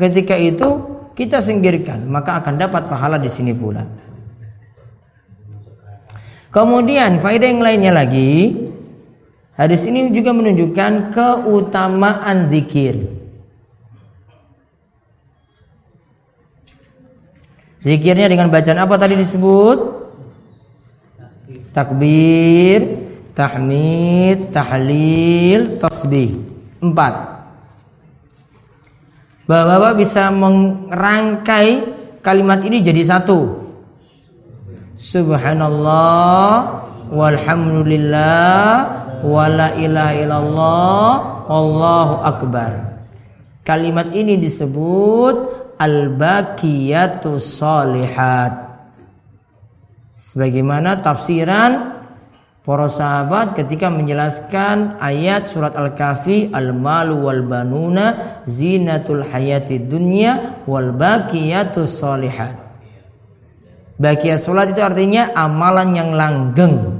[0.00, 3.84] ketika itu kita singkirkan, maka akan dapat pahala di sini pula.
[6.50, 8.54] Kemudian faedah yang lainnya lagi,
[9.58, 12.94] hadis ini juga menunjukkan keutamaan zikir.
[17.84, 19.93] Zikirnya dengan bacaan apa tadi disebut?
[21.74, 22.80] Takbir,
[23.34, 26.38] tahmid, tahlil, tasbih.
[26.78, 27.34] Empat.
[29.44, 31.68] Bapak-bapak bisa merangkai
[32.24, 33.60] kalimat ini jadi satu.
[34.96, 36.80] Subhanallah
[37.12, 38.64] walhamdulillah
[39.20, 41.12] wala ilaha illallah
[41.44, 42.72] Allahu akbar.
[43.68, 45.36] Kalimat ini disebut
[45.76, 48.63] al-baqiyatu salihat
[50.34, 52.02] Sebagaimana tafsiran
[52.66, 58.06] para sahabat ketika menjelaskan ayat surat Al-Kahfi al-malu wal banuna
[58.50, 62.64] zinatul hayati dunya wal baqiyatus solihat.
[63.94, 66.93] Baqiyat salat itu artinya amalan yang langgeng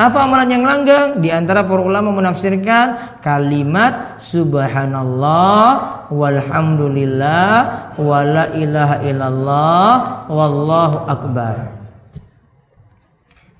[0.00, 1.20] apa amalan yang langgeng?
[1.20, 7.52] Di antara para ulama menafsirkan kalimat subhanallah walhamdulillah
[8.00, 9.92] wala ilaha illallah
[10.32, 11.76] wallahu akbar.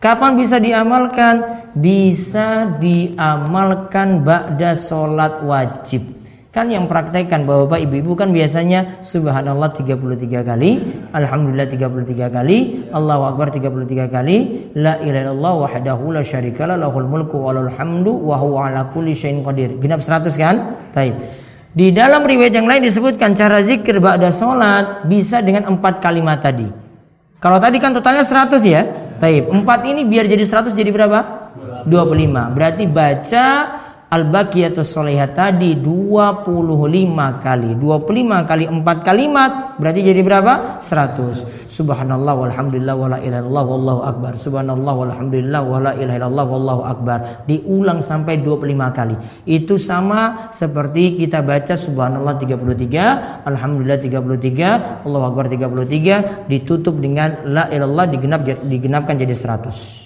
[0.01, 1.69] Kapan bisa diamalkan?
[1.77, 6.20] Bisa diamalkan ba'da sholat wajib.
[6.51, 10.83] Kan yang praktekkan Bapak Ibu-ibu kan biasanya subhanallah 33 kali,
[11.15, 17.39] alhamdulillah 33 kali, Allahu akbar 33 kali, la ilaha illallah wahdahu la syarikalah lahul mulku
[17.39, 19.79] wa lahul hamdu wa huwa ala kulli syai'in qadir.
[19.79, 20.55] Genap 100 kan?
[20.91, 21.23] Taib.
[21.71, 26.67] Di dalam riwayat yang lain disebutkan cara zikir ba'da salat bisa dengan empat kalimat tadi.
[27.39, 28.83] Kalau tadi kan totalnya 100 ya.
[29.23, 29.55] Taib.
[29.55, 31.21] Empat ini biar jadi 100 jadi berapa?
[31.87, 32.59] 25.
[32.59, 33.47] Berarti baca
[34.11, 36.43] Al-Baqiyatus Sholihah tadi 25
[37.39, 37.79] kali.
[37.79, 40.83] 25 kali 4 kalimat berarti jadi berapa?
[40.83, 41.71] 100.
[41.71, 44.33] Subhanallah walhamdulillah wala ilaha illallah wallahu akbar.
[44.35, 47.19] Subhanallah walhamdulillah wala ilaha illallah wallahu akbar.
[47.47, 49.15] Diulang sampai 25 kali.
[49.47, 57.71] Itu sama seperti kita baca subhanallah 33, alhamdulillah 33, Allahu akbar 33 ditutup dengan la
[57.71, 60.00] ilallah digenap digenapkan jadi 100.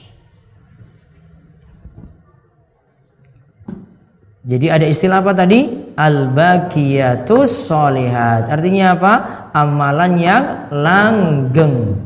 [4.45, 5.65] Jadi ada istilah apa tadi?
[5.97, 8.53] Al-baqiyatus solihat.
[8.53, 9.13] Artinya apa?
[9.57, 11.97] Amalan yang langgeng.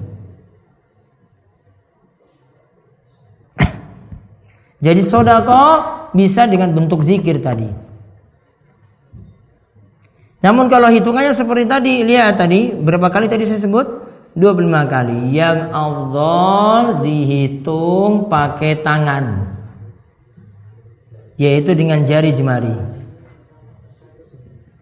[4.86, 5.82] Jadi sodako
[6.14, 7.66] bisa dengan bentuk zikir tadi.
[10.39, 14.07] Namun kalau hitungannya seperti tadi, lihat tadi berapa kali tadi saya sebut?
[14.39, 15.34] 25 kali.
[15.34, 19.57] Yang Allah dihitung pakai tangan
[21.39, 22.74] yaitu dengan jari jemari.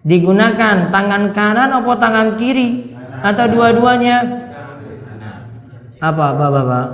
[0.02, 4.16] Digunakan tangan kanan atau tangan kiri atau dua-duanya?
[6.00, 6.88] Apa, Bapak-bapak?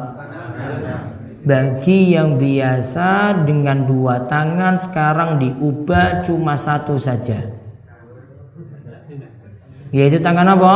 [1.43, 7.51] Bagi yang biasa dengan dua tangan sekarang diubah cuma satu saja.
[9.91, 10.75] Yaitu tangan apa?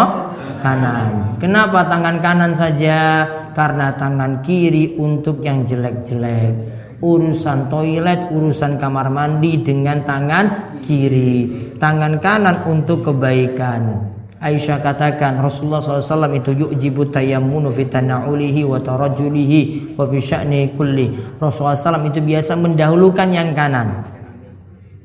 [0.60, 1.38] Kanan.
[1.38, 3.24] Kenapa tangan kanan saja?
[3.56, 12.20] Karena tangan kiri untuk yang jelek-jelek urusan toilet, urusan kamar mandi dengan tangan kiri, tangan
[12.20, 14.12] kanan untuk kebaikan.
[14.36, 21.40] Aisyah katakan Rasulullah SAW itu yu'jibu tayammunu fi tana'ulihi wa tarajulihi wa fi sya'ni kulli.
[21.40, 24.12] Rasulullah SAW itu biasa mendahulukan yang kanan.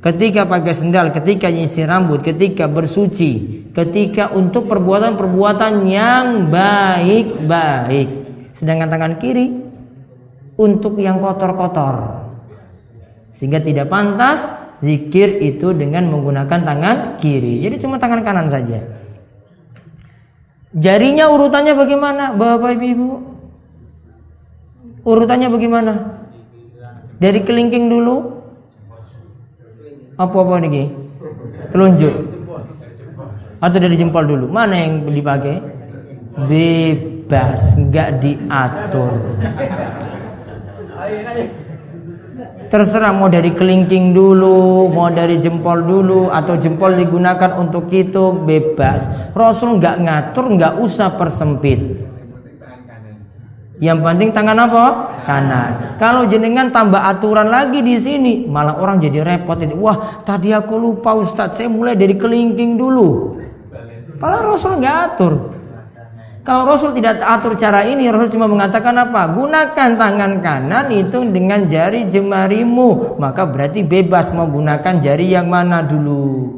[0.03, 8.09] Ketika pakai sendal, ketika nyisir rambut, ketika bersuci, ketika untuk perbuatan-perbuatan yang baik-baik.
[8.51, 9.70] Sedangkan tangan kiri
[10.61, 12.21] untuk yang kotor-kotor.
[13.33, 14.45] Sehingga tidak pantas
[14.85, 17.65] zikir itu dengan menggunakan tangan kiri.
[17.65, 18.85] Jadi cuma tangan kanan saja.
[20.71, 23.09] Jarinya urutannya bagaimana, Bapak Ibu?
[25.01, 25.93] Urutannya bagaimana?
[27.17, 28.39] Dari kelingking dulu.
[30.15, 30.93] Apa-apa nih?
[31.73, 32.13] Telunjuk.
[33.57, 34.45] Atau dari jempol dulu.
[34.49, 35.57] Mana yang dipakai?
[36.47, 39.17] Bebas, nggak diatur.
[42.71, 49.03] Terserah mau dari kelingking dulu, mau dari jempol dulu, atau jempol digunakan untuk itu bebas.
[49.35, 52.07] Rasul nggak ngatur, nggak usah persempit.
[53.81, 54.85] Yang penting tangan apa?
[55.25, 55.71] Kanan.
[55.97, 59.73] Kalau jenengan tambah aturan lagi di sini, malah orang jadi repot ini.
[59.73, 63.35] Wah, tadi aku lupa Ustadz, saya mulai dari kelingking dulu.
[64.21, 65.33] Padahal Rasul nggak atur.
[66.41, 69.29] Kalau Rasul tidak atur cara ini, Rasul cuma mengatakan apa?
[69.29, 73.21] Gunakan tangan kanan itu dengan jari jemarimu.
[73.21, 76.57] Maka berarti bebas mau gunakan jari yang mana dulu.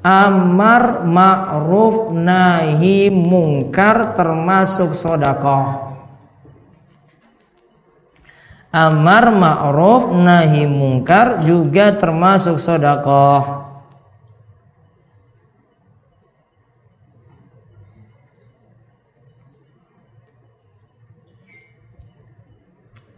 [0.00, 5.92] amar ma'ruf nahi mungkar termasuk sodakoh
[8.72, 13.60] amar ma'ruf nahi mungkar juga termasuk sodakoh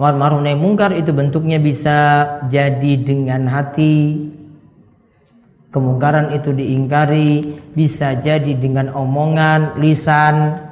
[0.02, 4.34] Amar ma'ruf nahi mungkar itu bentuknya bisa jadi dengan hati
[5.72, 10.68] Kemungkaran itu diingkari bisa jadi dengan omongan, lisan,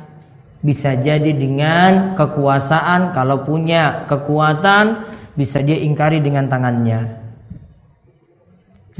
[0.61, 7.16] bisa jadi dengan kekuasaan kalau punya kekuatan bisa dia ingkari dengan tangannya.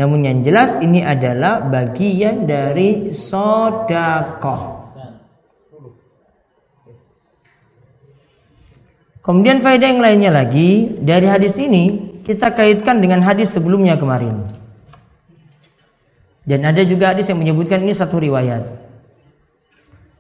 [0.01, 4.81] Namun yang jelas ini adalah bagian dari sodakoh.
[9.21, 14.60] Kemudian faedah yang lainnya lagi dari hadis ini kita kaitkan dengan hadis sebelumnya kemarin.
[16.45, 18.65] Dan ada juga hadis yang menyebutkan ini satu riwayat.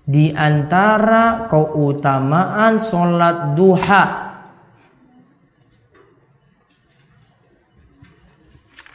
[0.05, 4.05] Di antara keutamaan sholat duha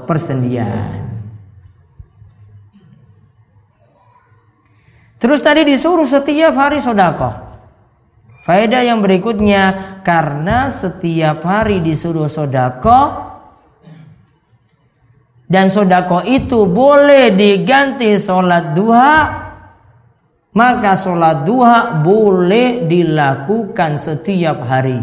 [0.05, 1.09] persendian.
[5.17, 7.49] Terus tadi disuruh setiap hari sodakoh.
[8.47, 13.26] Faedah yang berikutnya karena setiap hari disuruh sodako
[15.47, 19.15] dan sodako itu boleh diganti sholat duha
[20.57, 24.99] maka sholat duha boleh dilakukan setiap hari.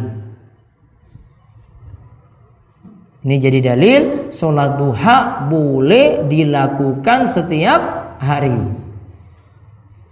[3.23, 4.01] Ini jadi dalil
[4.35, 7.81] sholat duha boleh dilakukan setiap
[8.19, 8.83] hari.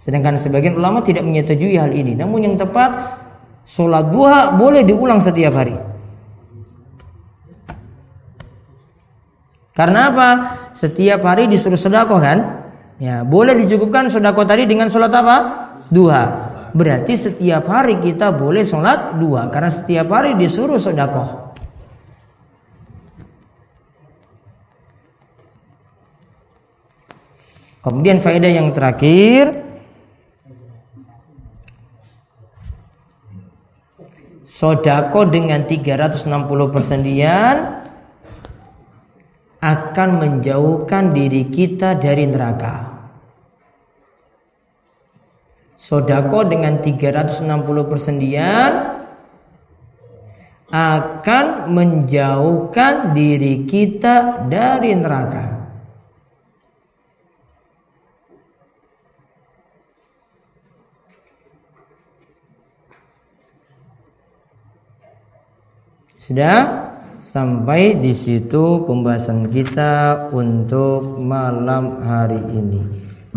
[0.00, 2.16] Sedangkan sebagian ulama tidak menyetujui hal ini.
[2.16, 3.22] Namun yang tepat
[3.62, 5.76] Sholat duha boleh diulang setiap hari.
[9.72, 10.28] Karena apa?
[10.76, 12.38] Setiap hari disuruh sedekah kan?
[13.00, 15.36] Ya, boleh dicukupkan sedekah tadi dengan sholat apa?
[15.88, 16.24] Duha.
[16.72, 21.52] Berarti setiap hari kita boleh sholat dua karena setiap hari disuruh sedekah.
[27.82, 29.66] Kemudian faedah yang terakhir
[34.46, 36.30] sodako dengan 360
[36.70, 37.81] persendian
[39.62, 42.90] akan menjauhkan diri kita dari neraka.
[45.78, 47.46] Sodako dengan 360
[47.86, 48.72] persendian
[50.72, 55.46] akan menjauhkan diri kita dari neraka.
[66.22, 66.91] Sudah
[67.32, 72.84] sampai di situ pembahasan kita untuk malam hari ini.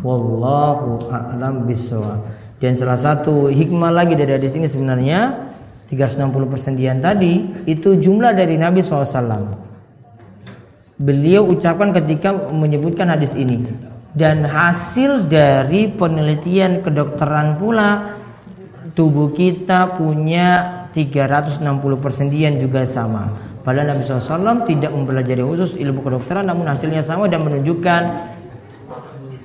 [0.03, 2.19] Wallahu a'lam bishawab.
[2.59, 5.47] Dan salah satu hikmah lagi dari hadis ini sebenarnya
[5.87, 9.63] 360 persendian tadi itu jumlah dari Nabi SAW.
[10.99, 13.63] Beliau ucapkan ketika menyebutkan hadis ini
[14.11, 18.19] dan hasil dari penelitian kedokteran pula
[18.91, 20.47] tubuh kita punya
[20.91, 21.63] 360
[21.99, 23.54] persendian juga sama.
[23.65, 28.01] Padahal Nabi SAW tidak mempelajari khusus ilmu kedokteran namun hasilnya sama dan menunjukkan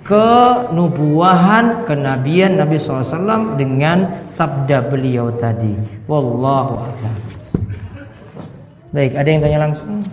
[0.04, 5.72] kenubuahan kenabian Nabi SAW dengan sabda beliau tadi.
[6.04, 7.16] Wallahu a'lam.
[8.92, 10.04] Baik, ada yang tanya langsung?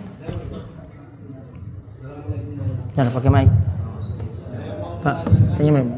[2.96, 3.48] Jangan pakai mic.
[5.04, 5.16] Pak,
[5.60, 5.97] tanya mic.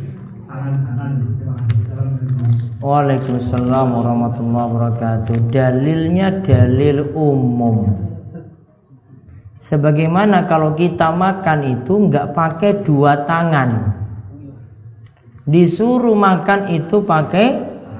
[2.81, 5.47] Waalaikumsalam warahmatullahi wabarakatuh.
[5.47, 7.87] Dalilnya dalil umum.
[9.61, 13.95] Sebagaimana kalau kita makan itu nggak pakai dua tangan.
[15.47, 17.47] Disuruh makan itu pakai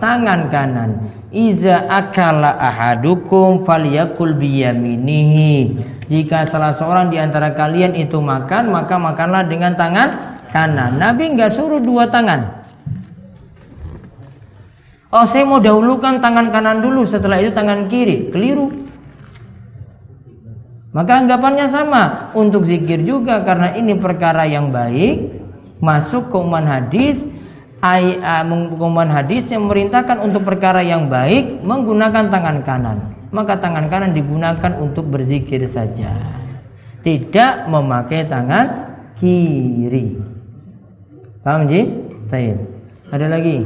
[0.04, 0.90] tangan kanan.
[1.32, 5.80] Iza akala ahadukum falyakul biyaminihi.
[6.12, 11.00] Jika salah seorang di antara kalian itu makan, maka makanlah dengan tangan kanan.
[11.00, 12.62] Nabi nggak suruh dua tangan.
[15.12, 18.32] Oh saya mau dahulukan tangan kanan dulu setelah itu tangan kiri.
[18.32, 18.72] Keliru.
[20.96, 22.32] Maka anggapannya sama.
[22.32, 25.40] Untuk zikir juga karena ini perkara yang baik.
[25.84, 27.24] Masuk ke umat hadis.
[27.82, 32.98] Keumuman hadis yang memerintahkan untuk perkara yang baik Menggunakan tangan kanan.
[33.34, 36.14] Maka tangan kanan digunakan untuk berzikir saja.
[37.02, 40.31] Tidak memakai tangan kiri
[41.42, 41.82] Paham Ji?
[43.10, 43.66] Ada lagi?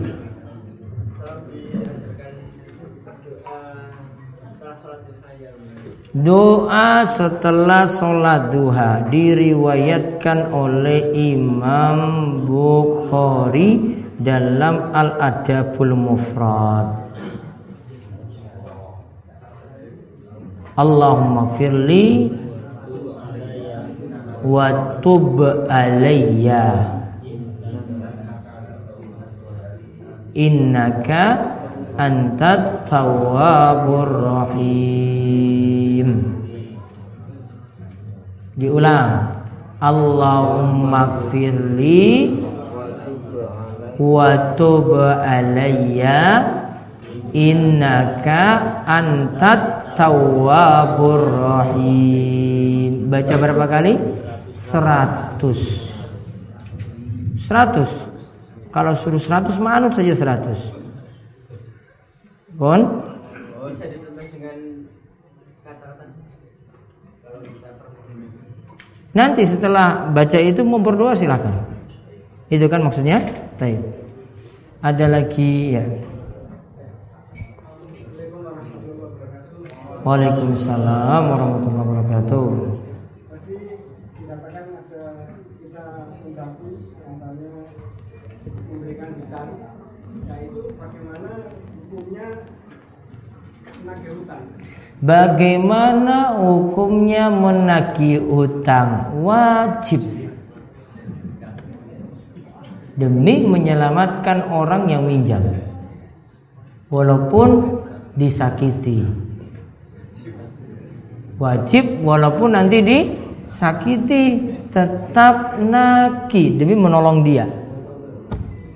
[6.15, 11.99] Doa setelah sholat duha diriwayatkan oleh Imam
[12.47, 16.87] Bukhari dalam Al-Adabul Mufrad.
[20.79, 22.31] Allahumma firli
[24.47, 26.94] wa tub alayya
[30.35, 31.55] innaka
[31.95, 34.11] antat tawwabur
[34.43, 36.09] rahim.
[38.59, 39.31] Diulang.
[39.79, 42.35] Allahumma gfirli
[43.99, 46.51] wa tub alayya.
[47.35, 48.43] Innaka
[48.87, 53.11] antat tawwabur rahim.
[53.11, 53.99] Baca berapa kali?
[54.55, 58.14] 100 100
[58.75, 60.83] kalau suruh 100 manut saja 100
[62.59, 62.79] Pun?
[63.59, 64.83] Oh, bisa ditutup dengan
[65.63, 66.03] kata-kata
[69.15, 71.55] Nanti setelah baca itu mau berdoa silakan.
[72.51, 73.23] Itu kan maksudnya?
[73.55, 73.79] Baik.
[74.83, 75.83] Ada lagi ya.
[80.03, 82.84] Waalaikumsalam warahmatullahi wabarakatuh.
[95.03, 99.11] Bagaimana hukumnya menagih utang?
[99.21, 100.01] Wajib.
[102.95, 105.43] Demi menyelamatkan orang yang minjam.
[106.87, 107.81] Walaupun
[108.15, 109.03] disakiti.
[111.35, 114.23] Wajib walaupun nanti disakiti
[114.71, 117.43] tetap nagih demi menolong dia.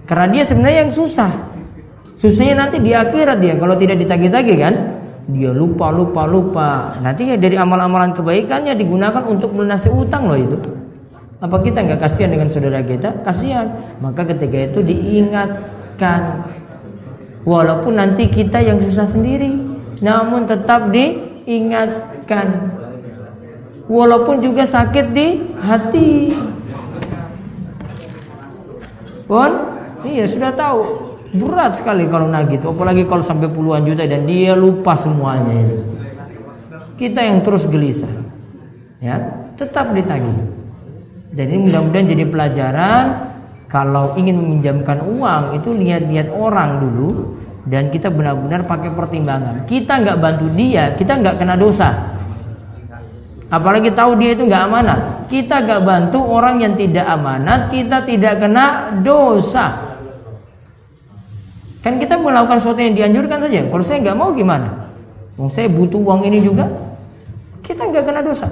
[0.03, 1.32] Karena dia sebenarnya yang susah.
[2.20, 4.76] Susahnya nanti di akhirat dia kalau tidak ditagih-tagih kan
[5.30, 6.98] dia lupa lupa lupa.
[7.02, 10.58] Nanti ya dari amal-amalan kebaikannya digunakan untuk melunasi utang loh itu.
[11.40, 13.22] Apa kita nggak kasihan dengan saudara kita?
[13.22, 13.98] Kasihan.
[14.02, 16.50] Maka ketika itu diingatkan.
[17.46, 19.54] Walaupun nanti kita yang susah sendiri
[20.02, 22.76] namun tetap diingatkan.
[23.90, 25.28] Walaupun juga sakit di
[25.62, 26.34] hati.
[29.30, 29.52] Pun?
[30.00, 34.58] Iya sudah tahu Berat sekali kalau nagih itu, apalagi kalau sampai puluhan juta dan dia
[34.58, 35.78] lupa semuanya ini.
[36.98, 38.10] Kita yang terus gelisah.
[38.98, 40.36] Ya, tetap ditagih.
[41.30, 43.06] Ini mudah-mudahan jadi pelajaran
[43.70, 47.38] kalau ingin meminjamkan uang itu lihat-lihat orang dulu
[47.70, 49.70] dan kita benar-benar pakai pertimbangan.
[49.70, 51.90] Kita nggak bantu dia, kita nggak kena dosa.
[53.50, 55.00] Apalagi tahu dia itu nggak amanat.
[55.30, 59.89] Kita nggak bantu orang yang tidak amanat, kita tidak kena dosa.
[61.80, 63.64] Kan kita melakukan sesuatu yang dianjurkan saja.
[63.72, 64.92] Kalau saya nggak mau gimana?
[65.40, 66.68] Wong saya butuh uang ini juga.
[67.64, 68.52] Kita nggak kena dosa.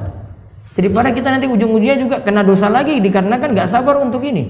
[0.72, 4.48] Daripada kita nanti ujung-ujungnya juga kena dosa lagi dikarenakan nggak sabar untuk ini.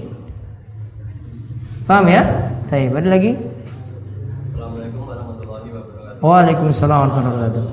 [1.88, 2.22] Paham ya?
[2.68, 3.32] Baik, ada lagi?
[4.52, 6.20] Assalamualaikum warahmatullahi wabarakatuh.
[6.20, 7.64] Waalaikumsalam warahmatullahi wabarakatuh.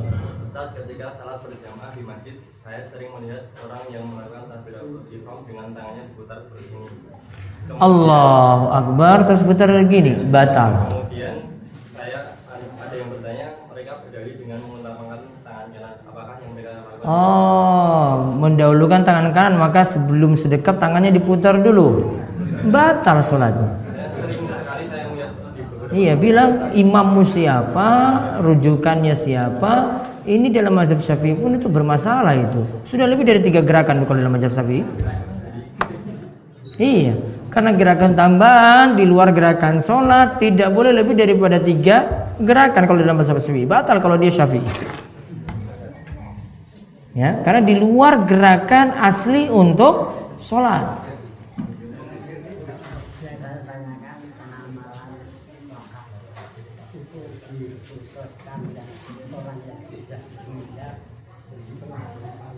[0.55, 5.67] Saat ketika salat berjamaah di masjid, saya sering melihat orang yang melakukan takbiratul ihram dengan
[5.75, 6.89] tangannya seputar seperti ini.
[7.73, 10.85] Allahu Akbar terus putar gini batal.
[10.85, 11.49] Kemudian
[11.97, 12.37] saya
[12.77, 15.93] ada yang bertanya mereka dengan mengutamakan tangan kanan.
[16.05, 17.03] Apakah yang mereka lakukan?
[17.09, 22.21] Oh, mendahulukan tangan kanan maka sebelum sedekap tangannya diputar dulu.
[22.69, 23.81] Batal sholatnya.
[25.95, 27.87] Iya bilang imammu siapa,
[28.41, 30.03] rujukannya siapa.
[30.25, 32.65] Ini dalam mazhab syafi'i pun itu bermasalah itu.
[32.89, 34.81] Sudah lebih dari tiga gerakan kalau dalam mazhab syafi'i.
[36.75, 37.34] Iya.
[37.55, 43.15] Karena gerakan tambahan di luar gerakan sholat tidak boleh lebih daripada tiga gerakan kalau dalam
[43.15, 43.63] bahasa Syafi'i.
[43.63, 44.67] Batal kalau dia Syafi'i.
[47.15, 50.11] Ya, karena di luar gerakan asli untuk
[50.43, 50.99] sholat.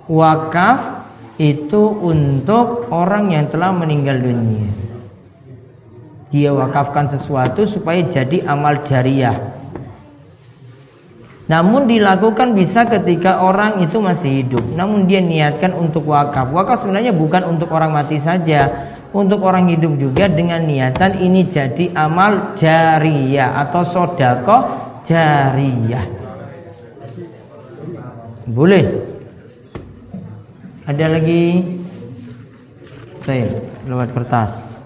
[0.10, 0.80] Wakaf
[1.38, 4.86] itu untuk orang yang telah meninggal dunia.
[6.28, 9.57] Dia wakafkan sesuatu supaya jadi amal jariah.
[11.47, 14.63] Namun dilakukan bisa ketika orang itu masih hidup.
[14.75, 16.51] Namun dia niatkan untuk wakaf.
[16.51, 18.67] Wakaf sebenarnya bukan untuk orang mati saja,
[19.15, 24.57] untuk orang hidup juga dengan niatan ini jadi amal jariah atau sodako
[25.07, 26.03] jariah.
[28.43, 28.84] Boleh.
[30.84, 31.63] Ada lagi?
[33.23, 33.51] Baik,
[33.88, 34.76] lewat kertas.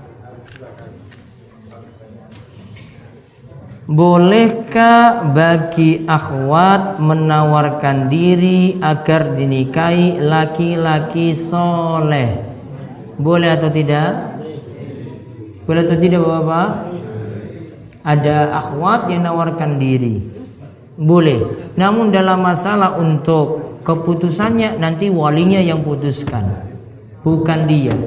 [3.92, 12.40] Bolehkah bagi akhwat menawarkan diri agar dinikahi laki-laki soleh?
[13.20, 14.40] Boleh atau tidak?
[15.68, 16.70] Boleh atau tidak bapak-bapak?
[18.08, 20.24] Ada akhwat yang menawarkan diri.
[20.96, 21.76] Boleh.
[21.76, 26.48] Namun dalam masalah untuk keputusannya nanti walinya yang putuskan
[27.26, 27.98] bukan dia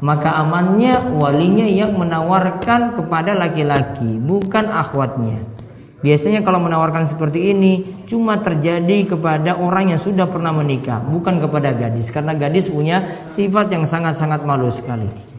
[0.00, 5.40] maka amannya walinya yang menawarkan kepada laki-laki bukan akhwatnya.
[6.00, 11.76] Biasanya kalau menawarkan seperti ini cuma terjadi kepada orang yang sudah pernah menikah bukan kepada
[11.76, 12.08] gadis.
[12.08, 15.29] Karena gadis punya sifat yang sangat-sangat malu sekali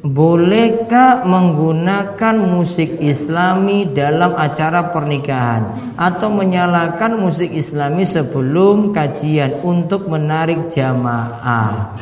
[0.00, 10.72] Bolehkah menggunakan musik islami dalam acara pernikahan Atau menyalakan musik islami sebelum kajian untuk menarik
[10.72, 12.00] jamaah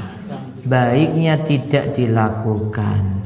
[0.63, 3.19] Baiknya tidak dilakukan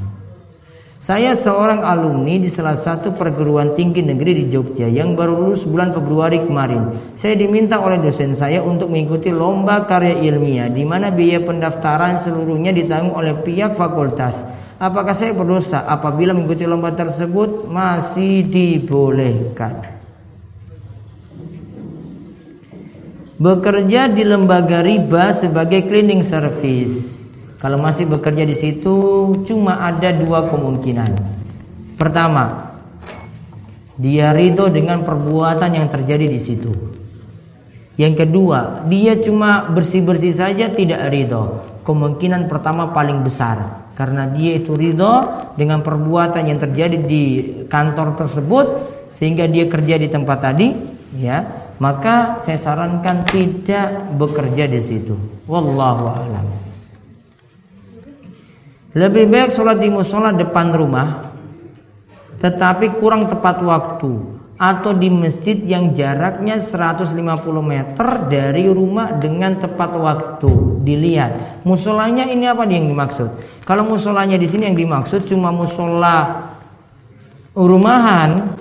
[1.02, 5.90] saya seorang alumni di salah satu perguruan tinggi negeri di Jogja yang baru lulus bulan
[5.90, 6.94] Februari kemarin.
[7.18, 12.70] Saya diminta oleh dosen saya untuk mengikuti lomba karya ilmiah di mana biaya pendaftaran seluruhnya
[12.70, 14.46] ditanggung oleh pihak fakultas.
[14.82, 19.78] Apakah saya berdosa apabila mengikuti lomba tersebut masih dibolehkan?
[23.38, 27.22] Bekerja di lembaga riba sebagai cleaning service.
[27.62, 31.14] Kalau masih bekerja di situ cuma ada dua kemungkinan.
[31.94, 32.74] Pertama,
[33.94, 36.74] dia ridho dengan perbuatan yang terjadi di situ.
[37.94, 41.62] Yang kedua, dia cuma bersih-bersih saja tidak ridho.
[41.86, 45.20] Kemungkinan pertama paling besar karena dia itu ridho
[45.56, 47.24] dengan perbuatan yang terjadi di
[47.68, 48.66] kantor tersebut
[49.12, 50.72] sehingga dia kerja di tempat tadi
[51.20, 51.60] ya.
[51.82, 55.18] Maka saya sarankan tidak bekerja di situ.
[55.50, 56.46] Wallahu alam.
[58.92, 61.32] Lebih baik sholat di musola depan rumah
[62.38, 67.18] tetapi kurang tepat waktu atau di masjid yang jaraknya 150
[67.66, 70.78] meter dari rumah dengan tepat waktu.
[70.86, 71.66] Dilihat.
[71.66, 73.26] Musolanya ini apa yang dimaksud?
[73.66, 76.46] Kalau musolanya di sini yang dimaksud cuma musola
[77.58, 78.54] rumahan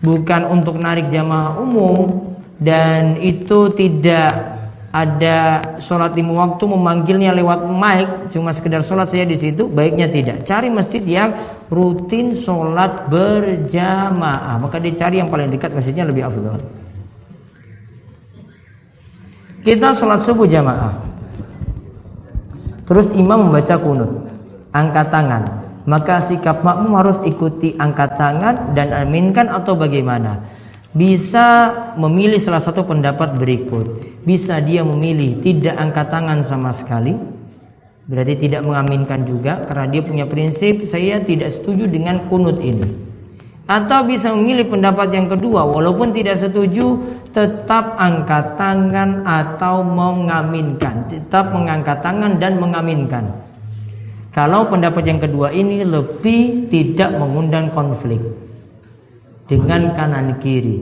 [0.00, 4.57] bukan untuk narik jamaah umum dan itu tidak
[4.88, 10.48] ada sholat lima waktu memanggilnya lewat mic cuma sekedar sholat saya di situ baiknya tidak.
[10.48, 11.36] Cari masjid yang
[11.68, 14.56] rutin sholat berjamaah.
[14.56, 16.56] Maka dicari yang paling dekat masjidnya lebih afdal
[19.68, 20.96] kita sholat subuh jamaah.
[22.88, 24.10] Terus imam membaca kunut.
[24.72, 25.42] Angkat tangan.
[25.88, 30.36] Maka sikap makmum harus ikuti angkat tangan dan aminkan atau bagaimana
[30.98, 34.02] bisa memilih salah satu pendapat berikut.
[34.26, 37.14] Bisa dia memilih tidak angkat tangan sama sekali.
[38.10, 43.06] Berarti tidak mengaminkan juga karena dia punya prinsip saya tidak setuju dengan kunut ini.
[43.68, 46.98] Atau bisa memilih pendapat yang kedua walaupun tidak setuju
[47.30, 51.06] tetap angkat tangan atau mengaminkan.
[51.06, 53.28] Tetap mengangkat tangan dan mengaminkan.
[54.34, 58.47] Kalau pendapat yang kedua ini lebih tidak mengundang konflik
[59.48, 60.78] dengan kanan kiri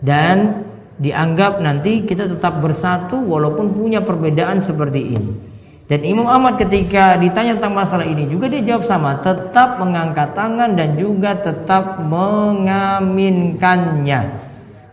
[0.00, 0.64] dan
[0.96, 5.52] dianggap nanti kita tetap bersatu walaupun punya perbedaan seperti ini.
[5.86, 10.74] Dan Imam Ahmad ketika ditanya tentang masalah ini juga dia jawab sama, tetap mengangkat tangan
[10.74, 14.42] dan juga tetap mengaminkannya.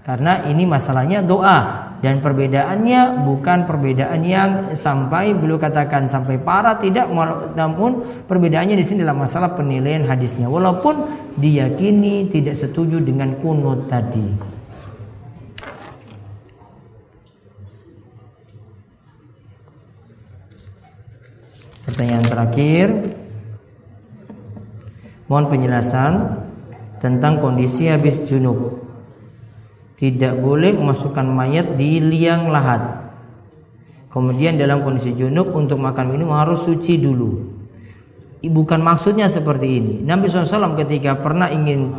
[0.05, 7.07] Karena ini masalahnya doa dan perbedaannya bukan perbedaan yang sampai beliau katakan sampai parah tidak
[7.55, 11.07] namun perbedaannya di sini adalah masalah penilaian hadisnya walaupun
[11.39, 14.51] diyakini tidak setuju dengan kunut tadi.
[21.87, 22.87] Pertanyaan terakhir.
[25.31, 26.13] Mohon penjelasan
[26.99, 28.82] tentang kondisi habis junub.
[29.93, 33.03] Tidak boleh memasukkan mayat di liang lahat.
[34.13, 37.49] Kemudian dalam kondisi junub untuk makan minum harus suci dulu.
[38.43, 39.93] Bukan maksudnya seperti ini.
[40.05, 41.89] Nabi SAW ketika pernah ingin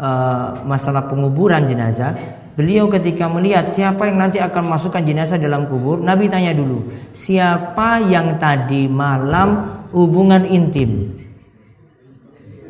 [0.00, 2.14] uh, masalah penguburan jenazah,
[2.54, 8.00] beliau ketika melihat siapa yang nanti akan masukkan jenazah dalam kubur, Nabi tanya dulu, siapa
[8.06, 11.18] yang tadi malam hubungan intim?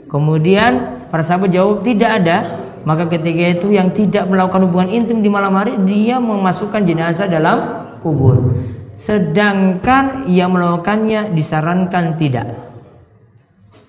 [0.09, 2.39] Kemudian para sahabat jawab tidak ada.
[2.87, 7.59] Maka ketika itu yang tidak melakukan hubungan intim di malam hari dia memasukkan jenazah dalam
[8.03, 8.55] kubur.
[8.99, 12.69] Sedangkan yang melakukannya disarankan tidak.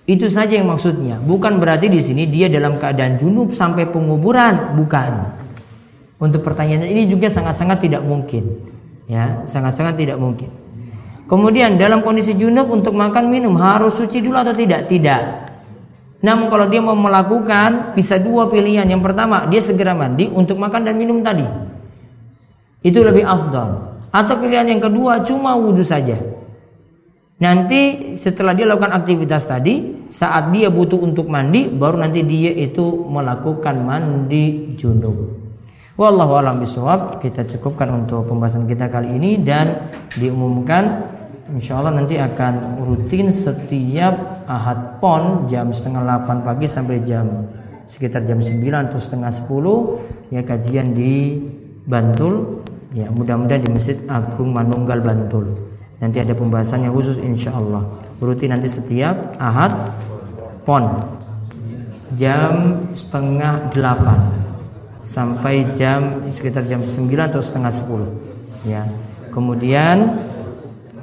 [0.06, 1.18] Itu saja yang maksudnya.
[1.18, 5.38] Bukan berarti di sini dia dalam keadaan junub sampai penguburan, bukan.
[6.18, 8.58] Untuk pertanyaan ini juga sangat-sangat tidak mungkin.
[9.10, 10.50] Ya, sangat-sangat tidak mungkin.
[11.30, 14.90] Kemudian dalam kondisi junub untuk makan minum harus suci dulu atau tidak?
[14.90, 15.49] Tidak.
[16.20, 18.84] Namun kalau dia mau melakukan bisa dua pilihan.
[18.84, 21.44] Yang pertama dia segera mandi untuk makan dan minum tadi.
[22.84, 24.00] Itu lebih afdal.
[24.12, 26.16] Atau pilihan yang kedua cuma wudhu saja.
[27.40, 32.84] Nanti setelah dia lakukan aktivitas tadi, saat dia butuh untuk mandi, baru nanti dia itu
[33.08, 35.40] melakukan mandi junub.
[35.96, 37.20] Wallahu a'lam bishawab.
[37.24, 41.16] Kita cukupkan untuk pembahasan kita kali ini dan diumumkan
[41.50, 47.26] Insya Allah nanti akan rutin setiap ahad pon jam setengah 8 pagi sampai jam
[47.90, 51.42] sekitar jam 9 atau setengah 10 ya kajian di
[51.86, 52.62] Bantul.
[52.90, 55.54] Ya mudah-mudahan di Masjid Agung Manunggal Bantul.
[56.02, 57.86] Nanti ada pembahasan yang khusus insya Allah
[58.22, 59.72] rutin nanti setiap ahad
[60.62, 60.86] pon.
[62.18, 68.82] Jam setengah 8 sampai jam sekitar jam 9 atau setengah 10 ya.
[69.30, 70.29] Kemudian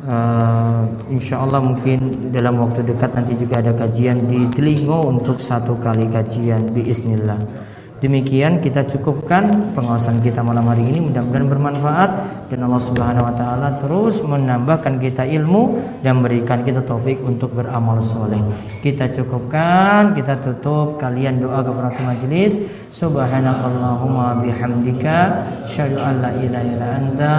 [0.07, 0.81] uh,
[1.11, 6.07] insya Allah mungkin dalam waktu dekat nanti juga ada kajian di Telingo untuk satu kali
[6.07, 7.67] kajian Bismillah.
[7.97, 12.09] Demikian kita cukupkan pengawasan kita malam hari ini mudah-mudahan bermanfaat
[12.45, 17.97] dan Allah Subhanahu wa taala terus menambahkan kita ilmu dan berikan kita taufik untuk beramal
[18.05, 18.37] soleh.
[18.85, 22.53] Kita cukupkan, kita tutup kalian doa kafaratul majelis.
[22.93, 25.17] Subhanakallahumma bihamdika
[25.65, 27.33] syadu an la ilaha illa anta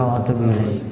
[0.00, 0.91] wa atubu.